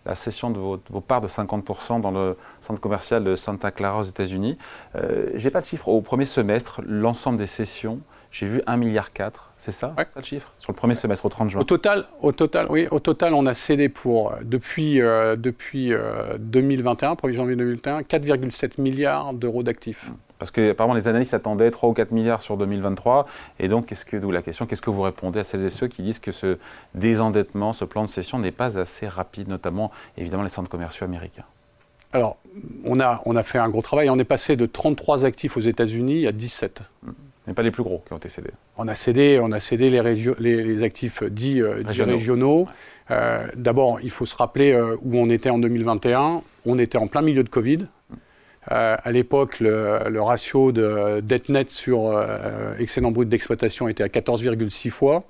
la 0.05 0.15
cession 0.15 0.49
de 0.49 0.59
vos, 0.59 0.77
parts 1.01 1.21
de 1.21 1.27
50% 1.27 2.01
dans 2.01 2.11
le 2.11 2.37
centre 2.59 2.81
commercial 2.81 3.23
de 3.23 3.35
Santa 3.35 3.71
Clara 3.71 3.99
aux 3.99 4.03
États-Unis. 4.03 4.57
Je 4.93 5.43
n'ai 5.43 5.51
pas 5.51 5.61
de 5.61 5.65
chiffre. 5.65 5.87
Au 5.87 6.01
premier 6.01 6.25
semestre, 6.25 6.81
l'ensemble 6.85 7.37
des 7.37 7.47
cessions, 7.47 7.99
j'ai 8.31 8.47
vu 8.47 8.59
1,4 8.59 8.77
milliard. 8.77 9.09
C'est 9.57 9.71
ça, 9.71 9.93
ça 9.95 10.19
le 10.19 10.25
chiffre? 10.25 10.51
Sur 10.57 10.71
le 10.71 10.77
premier 10.77 10.95
semestre, 10.95 11.25
au 11.25 11.29
30 11.29 11.49
juin 11.49 11.61
Au 11.61 11.63
total, 11.63 12.05
au 12.21 12.31
total, 12.31 12.67
oui, 12.69 12.87
au 12.89 12.99
total 12.99 13.33
on 13.33 13.45
a 13.45 13.53
cédé 13.53 13.89
pour, 13.89 14.33
depuis, 14.41 14.99
depuis 14.99 15.93
2021, 16.39 17.13
1er 17.13 17.33
janvier 17.33 17.55
2021, 17.55 18.01
4,7 18.01 18.81
milliards 18.81 19.33
d'euros 19.33 19.63
d'actifs. 19.63 20.07
Hum. 20.09 20.17
Parce 20.41 20.49
que 20.49 20.71
apparemment 20.71 20.95
les 20.95 21.07
analystes 21.07 21.35
attendaient 21.35 21.69
3 21.69 21.89
ou 21.89 21.93
4 21.93 22.09
milliards 22.09 22.41
sur 22.41 22.57
2023. 22.57 23.27
Et 23.59 23.67
donc, 23.67 23.85
qu'est-ce 23.85 24.05
que, 24.05 24.17
d'où 24.17 24.31
la 24.31 24.41
question, 24.41 24.65
qu'est-ce 24.65 24.81
que 24.81 24.89
vous 24.89 25.03
répondez 25.03 25.37
à 25.37 25.43
celles 25.43 25.63
et 25.63 25.69
ceux 25.69 25.87
qui 25.87 26.01
disent 26.01 26.17
que 26.17 26.31
ce 26.31 26.57
désendettement, 26.95 27.73
ce 27.73 27.85
plan 27.85 28.01
de 28.01 28.09
cession 28.09 28.39
n'est 28.39 28.49
pas 28.49 28.79
assez 28.79 29.07
rapide, 29.07 29.49
notamment 29.49 29.91
évidemment 30.17 30.41
les 30.41 30.49
centres 30.49 30.71
commerciaux 30.71 31.05
américains? 31.05 31.45
Alors, 32.11 32.37
on 32.83 32.99
a, 32.99 33.21
on 33.27 33.35
a 33.35 33.43
fait 33.43 33.59
un 33.59 33.69
gros 33.69 33.83
travail. 33.83 34.09
On 34.09 34.17
est 34.17 34.23
passé 34.23 34.55
de 34.55 34.65
33 34.65 35.25
actifs 35.25 35.57
aux 35.57 35.61
États-Unis 35.61 36.25
à 36.25 36.31
17. 36.31 36.81
Mais 37.47 37.53
pas 37.53 37.63
les 37.63 37.71
plus 37.71 37.83
gros 37.83 38.03
qui 38.05 38.13
ont 38.13 38.17
été 38.17 38.29
cédés. 38.29 38.51
On 38.77 38.87
a 38.87 38.93
cédé, 38.93 39.39
on 39.41 39.51
a 39.51 39.59
cédé 39.59 39.89
les, 39.89 40.63
les, 40.63 40.83
actifs 40.83 41.23
dits, 41.23 41.61
euh, 41.61 41.81
régionaux. 41.85 42.67
Euh, 43.09 43.47
d'abord, 43.55 43.99
il 44.01 44.11
faut 44.11 44.25
se 44.25 44.35
rappeler 44.35 44.73
euh, 44.73 44.95
où 45.01 45.17
on 45.17 45.29
était 45.29 45.49
en 45.49 45.57
2021. 45.57 46.43
On 46.65 46.77
était 46.77 46.97
en 46.97 47.07
plein 47.07 47.21
milieu 47.21 47.43
de 47.43 47.49
Covid. 47.49 47.87
À 48.67 49.11
l'époque, 49.11 49.59
le, 49.59 50.21
ratio 50.21 50.71
de 50.71 51.19
dette 51.21 51.49
nette 51.49 51.71
sur 51.71 52.13
excédent 52.77 53.09
brut 53.09 53.27
d'exploitation 53.27 53.87
était 53.87 54.03
à 54.03 54.07
14,6 54.07 54.91
fois. 54.91 55.23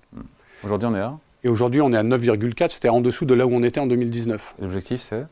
Aujourd'hui, 0.66 0.90
on 0.92 0.96
est 0.96 1.00
à 1.00 1.18
Et 1.46 1.48
aujourd'hui, 1.48 1.80
on 1.80 1.94
est 1.94 1.98
à 1.98 2.04
9,4. 2.04 2.74
C'était 2.74 2.90
en 2.90 3.00
dessous 3.00 3.24
de 3.24 3.34
là 3.34 3.48
où 3.48 3.54
on 3.54 3.64
était 3.64 3.80
en 3.80 3.88
2019. 3.88 4.56
L'objectif, 4.60 5.00
c'est 5.00 5.26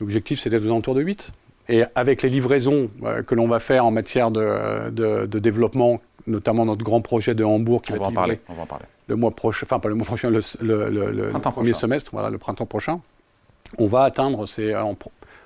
L'objectif, 0.00 0.40
c'est 0.40 0.50
d'être 0.50 0.64
aux 0.64 0.70
alentours 0.70 0.96
de 0.96 1.02
8. 1.02 1.30
Et 1.68 1.84
avec 1.94 2.22
les 2.22 2.28
livraisons 2.28 2.90
euh, 3.04 3.22
que 3.22 3.34
l'on 3.34 3.48
va 3.48 3.58
faire 3.58 3.86
en 3.86 3.90
matière 3.90 4.30
de, 4.30 5.26
développement, 5.26 6.00
notamment 6.26 6.64
notre 6.64 6.84
grand 6.84 7.00
projet 7.00 7.34
de 7.34 7.44
Hambourg 7.44 7.82
qui 7.82 7.92
on 7.92 7.96
va, 7.96 8.06
en 8.06 8.12
parler. 8.12 8.40
on 8.48 8.54
va 8.54 8.62
en 8.62 8.66
parler. 8.66 8.84
le 9.06 9.16
mois 9.16 9.30
prochain, 9.30 9.66
enfin 9.66 9.78
pas 9.78 9.88
le 9.88 9.94
mois 9.94 10.06
prochain, 10.06 10.30
le, 10.30 11.28
premier 11.40 11.72
semestre, 11.72 12.10
voilà, 12.12 12.30
le 12.30 12.38
printemps 12.38 12.66
prochain, 12.66 13.00
on 13.78 13.86
va 13.86 14.02
atteindre 14.02 14.46
ces, 14.46 14.74
on 14.74 14.96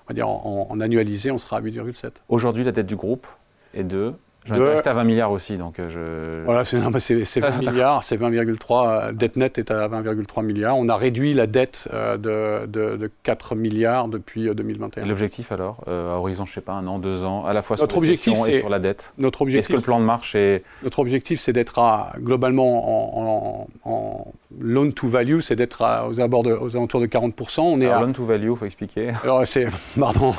va 0.09 0.15
dire 0.15 0.29
en, 0.29 0.81
annualisé, 0.81 1.31
on 1.31 1.39
sera 1.39 1.59
à 1.59 1.61
8,7. 1.61 2.11
Aujourd'hui, 2.29 2.65
la 2.65 2.73
dette 2.73 2.87
du 2.87 2.97
groupe 2.97 3.27
est 3.75 3.85
de 3.85 4.15
Je 4.55 4.61
vais 4.61 4.71
rester 4.71 4.91
à 4.91 4.93
20 4.93 5.05
milliards 5.05 5.33
aussi, 5.33 5.57
donc 5.57 5.77
je... 5.79 6.43
Voilà, 6.45 6.65
c'est 6.65 6.79
20 6.79 6.91
milliards, 7.59 8.03
c'est 8.03 8.17
20,3. 8.17 9.13
Dette 9.13 9.37
nette 9.37 9.59
est 9.59 9.71
à 9.71 9.89
20,3 9.89 10.45
milliards. 10.45 10.77
On 10.79 10.89
a 10.89 10.97
réduit 10.97 11.35
la 11.35 11.47
dette 11.47 11.89
de, 11.93 12.67
de, 12.67 13.11
4 13.23 13.55
milliards 13.55 14.09
depuis 14.09 14.49
2021. 14.55 15.07
L'objectif 15.07 15.53
alors, 15.53 15.83
à 15.87 16.19
horizon, 16.19 16.47
je 16.47 16.55
sais 16.55 16.61
pas, 16.61 16.73
un 16.73 16.87
an, 16.87 16.99
deux 16.99 17.25
ans, 17.25 17.45
à 17.45 17.53
la 17.53 17.63
fois 17.63 17.77
notre 17.77 17.93
sur 17.93 17.99
objectif, 17.99 18.39
et 18.49 18.59
sur 18.59 18.69
la 18.69 18.79
dette 18.79 19.13
Notre 19.19 19.43
objectif, 19.43 19.71
Est-ce 19.71 19.77
que 19.77 19.81
le 19.81 19.85
plan 19.85 20.01
de 20.01 20.05
marche 20.05 20.35
est... 20.35 20.65
Notre 20.83 20.99
objectif, 20.99 21.41
c'est 21.41 21.53
d'être 21.53 21.79
globalement 22.19 23.59
en, 23.59 23.69
en, 23.85 24.33
loan 24.57 24.93
to 24.93 25.09
value, 25.09 25.41
c'est 25.41 25.57
d'être 25.57 25.83
aux, 26.09 26.21
aux 26.21 26.77
alentours 26.77 27.01
de 27.01 27.07
40%. 27.07 27.61
On 27.61 27.81
est 27.81 27.87
alors, 27.87 28.03
loan 28.03 28.13
to 28.13 28.25
value, 28.25 28.51
il 28.51 28.57
faut 28.57 28.65
expliquer. 28.65 29.13
Alors, 29.23 29.47
c'est, 29.47 29.67
pardon, 30.01 30.35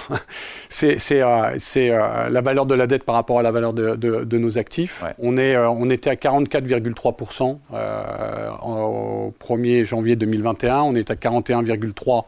c'est, 0.70 0.98
euh, 1.12 2.30
la 2.30 2.42
valeur 2.42 2.66
de 2.66 2.75
la 2.75 2.88
dette 2.88 3.04
par 3.04 3.16
rapport 3.16 3.39
à 3.39 3.44
la 3.44 3.51
valeur 3.51 3.74
de, 3.74 3.96
de, 3.96 4.38
nos 4.38 4.58
actifs. 4.58 5.04
On, 5.20 5.38
est, 5.38 5.56
euh, 5.56 5.70
on 5.70 5.89
était 5.89 6.10
à 6.10 6.16
44,3% 6.16 7.58
euh, 7.74 8.50
au 8.63 9.34
1er 9.39 9.86
janvier 9.86 10.16
2021. 10.16 10.82
On 10.82 10.96
est 10.96 11.12
à 11.12 11.16
41,3% 11.16 12.24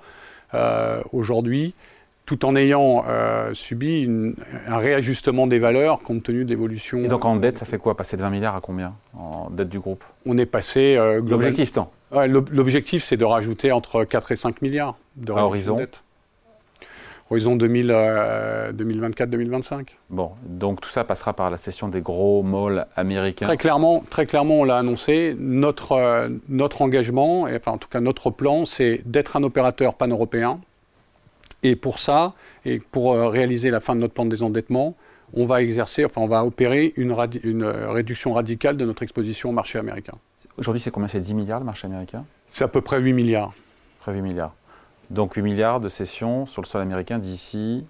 aujourd'hui 1.13 1.73
tout 2.31 2.45
en 2.45 2.55
ayant 2.55 3.03
subi 3.53 4.07
un 4.67 4.77
réajustement 4.77 5.47
des 5.47 5.59
valeurs 5.59 6.01
compte 6.01 6.23
tenu 6.23 6.45
de 6.45 6.49
l'évolution. 6.49 7.03
Et 7.03 7.09
donc 7.09 7.25
en 7.25 7.35
dette, 7.35 7.57
ça 7.57 7.65
fait 7.65 7.77
quoi? 7.77 7.97
Passer 7.97 8.15
de 8.15 8.21
20 8.21 8.29
milliards 8.29 8.55
à 8.55 8.61
combien? 8.61 8.93
En 9.17 9.49
dette 9.49 9.67
du 9.67 9.79
groupe? 9.79 10.05
On 10.25 10.37
est 10.37 10.45
passé. 10.45 10.95
L'objectif, 11.25 11.73
tant 11.73 11.91
L'objectif, 12.11 13.03
c'est 13.03 13.17
de 13.17 13.25
rajouter 13.25 13.73
entre 13.73 14.05
4 14.05 14.31
et 14.31 14.37
5 14.37 14.61
milliards 14.61 14.95
de 15.17 15.33
à 15.33 15.45
horizon. 15.45 15.75
dette. 15.75 16.03
Horizon 17.29 17.55
2024-2025. 17.55 19.73
Euh, 19.73 19.83
bon, 20.09 20.31
donc 20.45 20.81
tout 20.81 20.89
ça 20.89 21.05
passera 21.05 21.33
par 21.33 21.49
la 21.49 21.57
cession 21.57 21.87
des 21.87 22.01
gros 22.01 22.43
malls 22.43 22.85
américains. 22.97 23.45
Très 23.45 23.55
clairement, 23.55 24.03
très 24.09 24.25
clairement, 24.25 24.55
on 24.55 24.65
l'a 24.65 24.77
annoncé. 24.77 25.33
Notre, 25.39 25.93
euh, 25.93 26.27
notre 26.49 26.81
engagement, 26.81 27.47
et, 27.47 27.55
enfin 27.55 27.71
en 27.71 27.77
tout 27.77 27.87
cas 27.87 28.01
notre 28.01 28.31
plan, 28.31 28.65
c'est 28.65 29.01
d'être 29.05 29.37
un 29.37 29.43
opérateur 29.43 29.93
pan-européen. 29.93 30.59
Et 31.63 31.75
pour 31.75 31.99
ça, 31.99 32.33
et 32.65 32.79
pour 32.79 33.13
euh, 33.13 33.29
réaliser 33.29 33.69
la 33.69 33.79
fin 33.79 33.95
de 33.95 34.01
notre 34.01 34.13
plan 34.13 34.25
de 34.25 34.29
désendettement, 34.29 34.95
on 35.33 35.45
va 35.45 35.61
exercer, 35.61 36.03
enfin 36.03 36.21
on 36.21 36.27
va 36.27 36.43
opérer 36.43 36.93
une, 36.97 37.15
une 37.43 37.63
réduction 37.63 38.33
radicale 38.33 38.77
de 38.77 38.85
notre 38.85 39.03
exposition 39.03 39.49
au 39.49 39.53
marché 39.53 39.79
américain. 39.79 40.13
Aujourd'hui, 40.57 40.81
c'est 40.81 40.91
combien? 40.91 41.07
C'est 41.07 41.19
10 41.19 41.33
milliards 41.33 41.59
le 41.59 41.65
marché 41.65 41.87
américain? 41.87 42.25
C'est 42.49 42.63
à 42.63 42.67
peu 42.67 42.81
près 42.81 42.99
8 42.99 43.13
milliards. 43.13 43.53
Près 43.99 44.13
8 44.13 44.21
milliards. 44.21 44.53
Donc 45.09 45.35
8 45.35 45.41
milliards 45.41 45.79
de 45.79 45.89
cessions 45.89 46.45
sur 46.45 46.61
le 46.61 46.67
sol 46.67 46.81
américain 46.81 47.19
d'ici. 47.19 47.85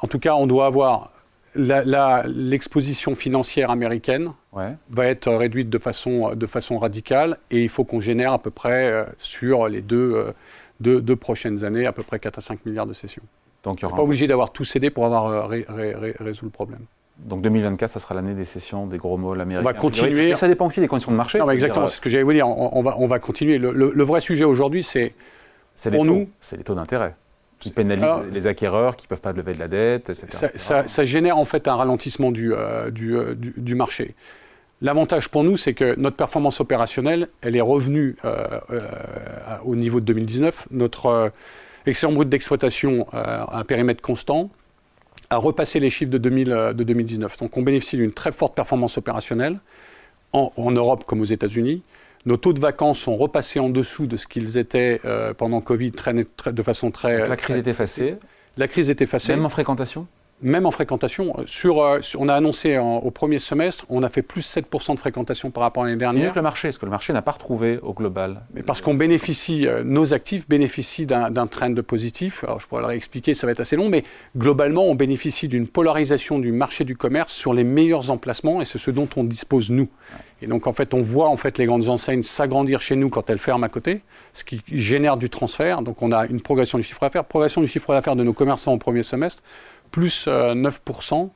En 0.00 0.08
tout 0.08 0.18
cas, 0.18 0.34
on 0.34 0.46
doit 0.46 0.66
avoir 0.66 1.12
l'exposition 1.54 3.14
financière 3.14 3.70
américaine 3.70 4.32
va 4.52 5.06
être 5.06 5.32
réduite 5.32 5.68
de 5.68 5.78
façon, 5.78 6.34
de 6.34 6.46
façon 6.46 6.78
radicale 6.78 7.38
et 7.50 7.62
il 7.62 7.68
faut 7.68 7.84
qu'on 7.84 8.00
génère 8.00 8.32
à 8.32 8.38
peu 8.38 8.50
près 8.50 8.86
euh, 8.86 9.04
sur 9.18 9.66
les 9.68 9.82
euh, 9.92 10.32
deux, 10.80 11.00
deux, 11.00 11.16
prochaines 11.16 11.64
années 11.64 11.86
à 11.86 11.92
peu 11.92 12.02
près 12.02 12.18
4 12.18 12.38
à 12.38 12.40
5 12.40 12.66
milliards 12.66 12.86
de 12.86 12.92
cessions. 12.92 13.22
Donc 13.62 13.80
il 13.80 13.82
y 13.82 13.86
aura 13.86 13.96
pas 13.96 14.02
obligé 14.02 14.26
d'avoir 14.26 14.52
tout 14.52 14.64
cédé 14.64 14.90
pour 14.90 15.04
avoir 15.04 15.26
euh, 15.26 15.62
résolu 16.18 16.46
le 16.46 16.50
problème. 16.50 16.80
Donc 17.18 17.42
2024, 17.42 17.90
ça 17.90 18.00
sera 18.00 18.14
l'année 18.14 18.32
des 18.32 18.46
sessions 18.46 18.86
des 18.86 18.96
gros 18.96 19.18
malls 19.18 19.40
américains. 19.40 19.68
On 19.68 19.72
va 19.72 19.78
continuer. 19.78 20.34
Ça 20.34 20.48
dépend 20.48 20.66
aussi 20.66 20.80
des 20.80 20.88
conditions 20.88 21.12
de 21.12 21.16
marché. 21.16 21.38
exactement, 21.50 21.86
c'est 21.86 21.96
ce 21.96 22.00
que 22.00 22.08
j'allais 22.08 22.24
vous 22.24 22.32
dire. 22.32 22.48
On, 22.48 22.82
va, 22.82 22.96
on 22.98 23.06
va 23.06 23.18
continuer. 23.18 23.58
le 23.58 24.04
vrai 24.04 24.20
sujet 24.20 24.44
aujourd'hui, 24.44 24.82
c'est 24.82 25.12
les, 25.88 26.02
taux, 26.02 26.28
c'est 26.40 26.56
les 26.56 26.64
taux 26.64 26.74
d'intérêt 26.74 27.14
qui 27.58 27.70
pénalisent 27.70 28.04
les 28.32 28.46
acquéreurs 28.46 28.96
qui 28.96 29.06
ne 29.06 29.08
peuvent 29.08 29.20
pas 29.20 29.32
lever 29.32 29.52
de 29.54 29.58
la 29.58 29.68
dette, 29.68 30.10
etc. 30.10 30.48
Ça, 30.56 31.04
génère 31.04 31.38
en 31.38 31.44
fait 31.44 31.68
un 31.68 31.74
ralentissement 31.74 32.32
du, 32.32 32.52
euh, 32.52 32.90
euh, 32.90 33.34
du, 33.34 33.54
du, 33.56 33.74
marché. 33.74 34.14
L'avantage 34.82 35.28
pour 35.28 35.44
nous, 35.44 35.56
c'est 35.56 35.74
que 35.74 35.94
notre 35.98 36.16
performance 36.16 36.60
opérationnelle, 36.60 37.28
elle 37.42 37.54
est 37.54 37.60
revenue 37.60 38.16
euh, 38.24 38.60
au 39.64 39.76
niveau 39.76 40.00
de 40.00 40.06
2019. 40.06 40.68
Notre 40.70 41.32
excellent 41.86 42.12
brut 42.12 42.28
d'exploitation 42.28 43.06
à 43.12 43.58
un 43.58 43.64
périmètre 43.64 44.00
constant 44.00 44.50
a 45.28 45.36
repassé 45.36 45.80
les 45.80 45.90
chiffres 45.90 46.10
de, 46.10 46.18
2000, 46.18 46.72
de 46.74 46.84
2019. 46.84 47.38
Donc 47.38 47.56
on 47.56 47.62
bénéficie 47.62 47.96
d'une 47.96 48.12
très 48.12 48.32
forte 48.32 48.54
performance 48.54 48.96
opérationnelle 48.96 49.60
en, 50.32 50.50
en 50.56 50.70
Europe 50.70 51.04
comme 51.04 51.20
aux 51.20 51.24
États-Unis. 51.24 51.82
Nos 52.26 52.36
taux 52.36 52.52
de 52.52 52.60
vacances 52.60 52.98
sont 52.98 53.16
repassés 53.16 53.60
en 53.60 53.70
dessous 53.70 54.06
de 54.06 54.16
ce 54.16 54.26
qu'ils 54.26 54.58
étaient 54.58 55.00
euh, 55.04 55.32
pendant 55.32 55.60
Covid 55.60 55.92
de 55.92 56.62
façon 56.62 56.90
très. 56.90 57.26
la 57.26 57.36
crise 57.36 57.56
est 57.56 57.66
effacée. 57.66 58.16
La 58.56 58.68
crise 58.68 58.90
est 58.90 59.00
effacée. 59.00 59.34
Même 59.34 59.46
en 59.46 59.48
fréquentation? 59.48 60.06
Même 60.42 60.66
en 60.66 60.70
fréquentation. 60.70 61.34
Sur, 61.46 61.82
euh, 61.82 62.00
on 62.18 62.28
a 62.28 62.34
annoncé 62.34 62.78
au 62.78 63.10
premier 63.10 63.38
semestre, 63.38 63.84
on 63.88 64.02
a 64.02 64.08
fait 64.08 64.22
plus 64.22 64.42
7% 64.42 64.94
de 64.94 64.98
fréquentation 64.98 65.50
par 65.50 65.62
rapport 65.62 65.82
à 65.82 65.86
l'année 65.86 65.98
dernière. 65.98 66.28
C'est 66.28 66.34
que 66.34 66.38
le 66.38 66.42
marché, 66.42 66.68
est-ce 66.68 66.78
que 66.78 66.86
le 66.86 66.90
marché 66.90 67.12
n'a 67.12 67.22
pas 67.22 67.32
retrouvé 67.32 67.78
au 67.82 67.92
global 67.92 68.42
Mais 68.54 68.62
Parce 68.62 68.80
qu'on 68.80 68.94
bénéficie, 68.94 69.66
euh, 69.66 69.82
nos 69.84 70.14
actifs 70.14 70.48
bénéficient 70.48 71.06
d'un 71.06 71.46
trend 71.46 71.74
positif. 71.86 72.44
Alors 72.44 72.60
je 72.60 72.66
pourrais 72.66 72.82
le 72.82 72.88
réexpliquer, 72.88 73.34
ça 73.34 73.46
va 73.46 73.52
être 73.52 73.60
assez 73.60 73.76
long, 73.76 73.88
mais 73.88 74.04
globalement, 74.36 74.84
on 74.84 74.94
bénéficie 74.94 75.48
d'une 75.48 75.66
polarisation 75.66 76.38
du 76.38 76.52
marché 76.52 76.84
du 76.84 76.96
commerce 76.96 77.32
sur 77.32 77.54
les 77.54 77.64
meilleurs 77.64 78.10
emplacements 78.10 78.60
et 78.60 78.64
c'est 78.64 78.78
ce 78.78 78.90
dont 78.90 79.08
on 79.16 79.24
dispose 79.24 79.70
nous. 79.70 79.88
Et 80.42 80.46
donc 80.46 80.66
en 80.66 80.72
fait, 80.72 80.94
on 80.94 81.00
voit 81.00 81.28
en 81.28 81.36
fait 81.36 81.58
les 81.58 81.66
grandes 81.66 81.88
enseignes 81.88 82.22
s'agrandir 82.22 82.80
chez 82.80 82.96
nous 82.96 83.10
quand 83.10 83.28
elles 83.28 83.38
ferment 83.38 83.66
à 83.66 83.68
côté, 83.68 84.00
ce 84.32 84.44
qui 84.44 84.62
génère 84.66 85.16
du 85.16 85.28
transfert. 85.28 85.82
Donc 85.82 86.02
on 86.02 86.12
a 86.12 86.26
une 86.26 86.40
progression 86.40 86.78
du 86.78 86.84
chiffre 86.84 87.00
d'affaires, 87.00 87.24
progression 87.24 87.60
du 87.60 87.66
chiffre 87.66 87.92
d'affaires 87.92 88.16
de 88.16 88.24
nos 88.24 88.32
commerçants 88.32 88.72
au 88.72 88.78
premier 88.78 89.02
semestre 89.02 89.42
plus 89.90 90.26
9% 90.26 91.24
euh, 91.24 91.26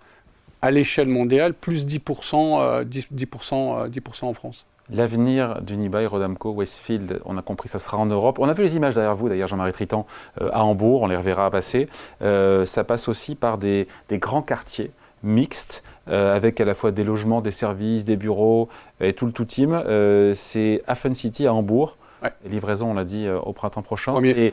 à 0.62 0.70
l'échelle 0.70 1.08
mondiale, 1.08 1.54
plus 1.54 1.86
10%, 1.86 2.84
10, 2.84 3.08
10%, 3.14 3.88
10 3.88 4.22
en 4.22 4.32
France. 4.34 4.66
L'avenir 4.90 5.62
d'Unibail, 5.62 6.06
Rodamco, 6.06 6.50
Westfield, 6.50 7.20
on 7.24 7.38
a 7.38 7.42
compris, 7.42 7.68
ça 7.68 7.78
sera 7.78 7.96
en 7.96 8.06
Europe. 8.06 8.38
On 8.38 8.48
a 8.48 8.52
vu 8.52 8.62
les 8.62 8.76
images 8.76 8.94
derrière 8.94 9.14
vous, 9.14 9.28
d'ailleurs, 9.28 9.48
Jean-Marie 9.48 9.72
Tritan, 9.72 10.06
euh, 10.40 10.50
à 10.52 10.64
Hambourg, 10.64 11.02
on 11.02 11.06
les 11.06 11.16
reverra 11.16 11.50
passer. 11.50 11.88
Euh, 12.22 12.66
ça 12.66 12.84
passe 12.84 13.08
aussi 13.08 13.34
par 13.34 13.56
des, 13.56 13.88
grands 14.12 14.42
quartiers 14.42 14.90
mixtes, 15.22 15.82
avec 16.06 16.60
à 16.60 16.66
la 16.66 16.74
fois 16.74 16.90
des 16.90 17.02
logements, 17.02 17.40
des 17.40 17.50
services, 17.50 18.04
des 18.04 18.16
bureaux 18.16 18.68
et 19.00 19.14
tout 19.14 19.24
le 19.24 19.32
tout 19.32 19.46
team. 19.46 19.82
c'est 20.34 20.82
Hafen 20.86 21.14
City 21.14 21.46
à 21.46 21.54
Hambourg. 21.54 21.96
Les 22.44 22.50
livraisons, 22.50 22.90
on 22.90 22.94
l'a 22.94 23.04
dit, 23.04 23.26
euh, 23.26 23.38
au 23.38 23.52
printemps 23.52 23.82
prochain. 23.82 24.18
et 24.22 24.52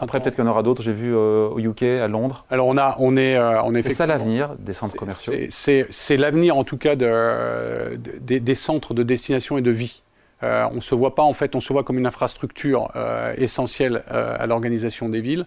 après, 0.00 0.20
peut-être 0.20 0.36
qu'il 0.36 0.44
y 0.44 0.46
en 0.46 0.50
aura 0.50 0.62
d'autres. 0.62 0.82
J'ai 0.82 0.92
vu 0.92 1.14
euh, 1.14 1.48
au 1.48 1.58
UK, 1.58 1.82
à 1.82 2.08
Londres. 2.08 2.44
Alors, 2.50 2.66
on, 2.66 2.76
a, 2.76 2.96
on 2.98 3.16
est. 3.16 3.36
Euh, 3.36 3.62
on 3.62 3.72
c'est 3.74 3.90
ça 3.90 4.06
l'avenir 4.06 4.54
des 4.58 4.72
centres 4.72 4.96
commerciaux 4.96 5.32
C'est 5.50 6.16
l'avenir, 6.16 6.56
en 6.56 6.64
tout 6.64 6.76
cas, 6.76 6.96
de, 6.96 7.96
des 8.18 8.54
centres 8.54 8.94
de 8.94 9.02
destination 9.02 9.58
et 9.58 9.62
de 9.62 9.70
vie. 9.70 10.02
on 10.42 10.74
ne 10.74 10.80
se 10.80 10.94
voit 10.94 11.14
pas, 11.14 11.22
en 11.22 11.32
fait, 11.32 11.54
on 11.54 11.60
se 11.60 11.72
voit 11.72 11.84
comme 11.84 11.98
une 11.98 12.06
infrastructure 12.06 12.88
essentielle 13.36 14.02
à 14.08 14.46
l'organisation 14.46 15.08
des 15.08 15.20
villes. 15.20 15.46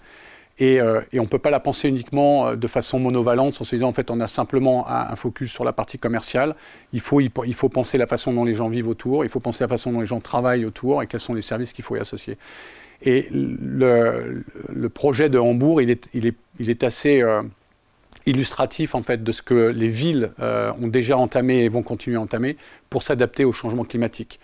Euh, 0.61 1.01
et, 1.11 1.19
on 1.19 1.23
ne 1.23 1.27
peut 1.27 1.39
pas 1.39 1.49
la 1.49 1.59
penser 1.59 1.89
uniquement 1.89 2.47
euh, 2.47 2.55
de 2.55 2.67
façon 2.67 2.99
monovalente, 2.99 3.59
en 3.59 3.63
se 3.63 3.75
disant 3.75 3.87
en 3.87 3.93
fait 3.93 4.11
on 4.11 4.19
a 4.19 4.27
simplement 4.27 4.87
un, 4.87 5.15
focus 5.15 5.51
sur 5.51 5.63
la 5.63 5.73
partie 5.73 5.97
commerciale. 5.97 6.55
Il 6.91 7.01
faut, 7.01 7.19
il, 7.21 7.53
faut 7.53 7.69
penser 7.69 7.97
la 7.97 8.05
façon 8.05 8.33
dont 8.33 8.43
les 8.43 8.53
gens 8.53 8.69
vivent 8.69 8.87
autour, 8.87 9.25
il 9.25 9.29
faut 9.29 9.39
penser 9.39 9.63
la 9.63 9.67
façon 9.67 9.91
dont 9.91 10.01
les 10.01 10.05
gens 10.05 10.19
travaillent 10.19 10.65
autour 10.65 11.01
et 11.01 11.07
quels 11.07 11.19
sont 11.19 11.33
les 11.33 11.41
services 11.41 11.73
qu'il 11.73 11.83
faut 11.83 11.95
y 11.95 11.99
associer. 11.99 12.37
Et 13.01 13.27
le, 13.31 14.43
projet 14.93 15.27
de 15.29 15.39
Hambourg, 15.39 15.81
il 15.81 15.89
est, 15.89 16.07
il 16.13 16.27
est, 16.27 16.35
il 16.59 16.69
est 16.69 16.83
assez 16.83 17.21
euh, 17.21 17.41
illustratif 18.25 18.95
en 18.95 19.01
fait 19.01 19.23
de 19.23 19.31
ce 19.31 19.41
que 19.41 19.69
les 19.69 19.89
villes 19.89 20.31
ont 20.39 20.87
déjà 20.87 21.17
entamé 21.17 21.63
et 21.63 21.69
vont 21.69 21.83
continuer 21.83 22.15
à 22.17 22.21
entamer 22.21 22.55
pour 22.89 23.03
s'adapter 23.03 23.43
au 23.43 23.51
changement 23.51 23.83
climatique. 23.83 24.39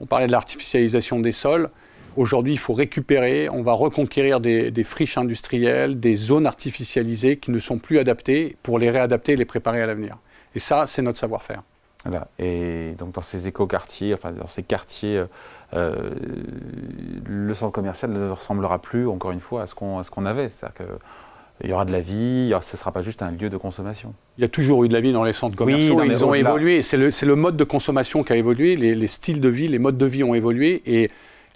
On 0.00 0.06
parlait 0.06 0.26
de 0.26 0.32
l'artificialisation 0.32 1.20
des 1.20 1.30
sols. 1.30 1.70
Aujourd'hui, 2.16 2.52
il 2.52 2.58
faut 2.58 2.74
récupérer, 2.74 3.48
on 3.48 3.62
va 3.62 3.72
reconquérir 3.72 4.40
des, 4.40 4.84
friches 4.84 5.16
industrielles, 5.16 5.98
des 5.98 6.14
zones 6.14 6.46
artificialisées 6.46 7.38
qui 7.38 7.50
ne 7.50 7.58
sont 7.58 7.78
plus 7.78 7.98
adaptées 7.98 8.56
pour 8.62 8.78
les 8.78 8.90
réadapter 8.90 9.32
et 9.32 9.36
les 9.36 9.44
préparer 9.44 9.80
à 9.80 9.86
l'avenir. 9.86 10.18
Et 10.54 10.58
ça, 10.58 10.86
c'est 10.86 11.02
notre 11.02 11.18
savoir-faire. 11.18 11.62
Voilà. 12.04 12.28
Et 12.38 12.94
donc 12.98 13.12
dans 13.12 13.22
ces 13.22 13.46
éco-quartiers, 13.46 14.12
enfin 14.12 14.32
dans 14.32 14.48
ces 14.48 14.64
quartiers, 14.64 15.22
euh, 15.72 16.10
le 17.24 17.54
centre 17.54 17.72
commercial 17.72 18.10
ne 18.10 18.30
ressemblera 18.30 18.80
plus, 18.80 19.06
encore 19.08 19.30
une 19.30 19.40
fois, 19.40 19.62
à 19.62 19.66
ce 19.66 19.74
qu'on 19.74 20.02
qu'on 20.02 20.26
avait. 20.26 20.50
C'est-à-dire 20.50 20.86
qu'il 21.60 21.70
y 21.70 21.72
aura 21.72 21.84
de 21.84 21.92
la 21.92 22.00
vie, 22.00 22.52
ce 22.60 22.74
ne 22.74 22.78
sera 22.78 22.90
pas 22.90 23.02
juste 23.02 23.22
un 23.22 23.30
lieu 23.30 23.48
de 23.48 23.56
consommation. 23.56 24.14
Il 24.36 24.42
y 24.42 24.44
a 24.44 24.48
toujours 24.48 24.84
eu 24.84 24.88
de 24.88 24.92
la 24.92 25.00
vie 25.00 25.12
dans 25.12 25.22
les 25.22 25.32
centres 25.32 25.56
commerciaux, 25.56 26.00
oui, 26.00 26.08
ils 26.10 26.24
ont 26.24 26.34
évolué. 26.34 26.82
C'est 26.82 26.96
le, 26.96 27.08
le, 27.08 27.36
mode 27.36 27.56
de 27.56 27.64
consommation 27.64 28.24
qui 28.24 28.32
a 28.32 28.36
évolué, 28.36 28.74
les, 28.74 28.96
les, 28.96 29.06
styles 29.06 29.40
de 29.40 29.48
vie, 29.48 29.68
les 29.68 29.78
modes 29.78 29.96
de 29.96 30.06
vie 30.06 30.24
ont 30.24 30.34
évolué. 30.34 30.82
Et 30.86 31.08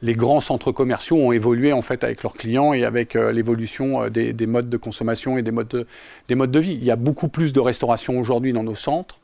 les 0.02 0.14
grands 0.14 0.40
centres 0.40 0.72
commerciaux 0.72 1.16
ont 1.16 1.32
évolué 1.32 1.72
en 1.72 1.82
fait 1.82 2.04
avec 2.04 2.22
leurs 2.22 2.34
clients 2.34 2.72
et 2.72 2.84
avec 2.84 3.16
euh, 3.16 3.32
l'évolution 3.32 4.04
euh, 4.04 4.10
des, 4.10 4.46
modes 4.46 4.68
de 4.68 4.76
consommation 4.76 5.38
et 5.38 5.42
des 5.42 5.50
modes 5.50 5.68
de, 5.68 5.86
des 6.28 6.34
modes 6.34 6.50
de 6.50 6.58
vie. 6.58 6.74
Il 6.74 6.84
y 6.84 6.90
a 6.90 6.96
beaucoup 6.96 7.28
plus 7.28 7.52
de 7.52 7.60
restauration 7.60 8.18
aujourd'hui 8.18 8.52
dans 8.52 8.62
nos 8.62 8.74
centres 8.74 9.18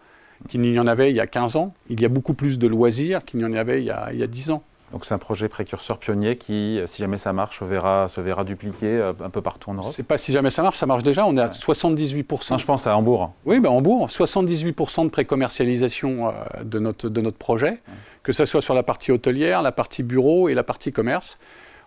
qu'il 0.48 0.60
n'y 0.60 0.78
en 0.78 0.86
avait 0.86 1.10
il 1.10 1.16
y 1.16 1.20
a 1.20 1.26
15 1.26 1.56
ans. 1.56 1.74
Il 1.88 2.00
y 2.00 2.04
a 2.04 2.08
beaucoup 2.08 2.34
plus 2.34 2.58
de 2.58 2.66
loisirs 2.66 3.24
qu'il 3.24 3.40
n'y 3.40 3.44
en 3.44 3.52
avait 3.52 3.80
il 3.80 3.86
y 3.86 3.90
a, 3.90 4.10
il 4.12 4.18
y 4.18 4.22
a 4.22 4.26
10 4.26 4.50
ans. 4.50 4.62
Donc 4.92 5.06
c'est 5.06 5.14
un 5.14 5.18
projet 5.18 5.48
précurseur 5.48 5.98
pionnier 5.98 6.36
qui, 6.36 6.78
si 6.84 7.00
jamais 7.00 7.16
ça 7.16 7.32
marche, 7.32 7.62
verra, 7.62 8.08
se 8.08 8.20
verra 8.20 8.44
dupliqué 8.44 8.86
euh, 8.86 9.12
un 9.24 9.30
peu 9.30 9.40
partout 9.40 9.70
en 9.70 9.74
Europe. 9.74 9.92
C'est 9.96 10.06
pas 10.06 10.18
si 10.18 10.32
jamais 10.32 10.50
ça 10.50 10.62
marche, 10.62 10.76
ça 10.76 10.84
marche 10.84 11.02
déjà. 11.02 11.26
On 11.26 11.36
est 11.38 11.40
à 11.40 11.48
78%. 11.48 12.58
je 12.58 12.66
pense 12.66 12.86
à 12.86 12.96
Hambourg. 12.96 13.32
Oui, 13.46 13.58
ben 13.58 13.70
Hambourg, 13.70 14.08
78% 14.08 15.04
de 15.04 15.08
pré-commercialisation 15.08 16.28
euh, 16.28 16.32
de, 16.62 16.78
notre, 16.78 17.08
de 17.08 17.20
notre 17.22 17.38
projet, 17.38 17.80
que 18.22 18.32
ce 18.32 18.44
soit 18.44 18.60
sur 18.60 18.74
la 18.74 18.82
partie 18.82 19.12
hôtelière, 19.12 19.62
la 19.62 19.72
partie 19.72 20.02
bureau 20.02 20.50
et 20.50 20.54
la 20.54 20.62
partie 20.62 20.92
commerce. 20.92 21.38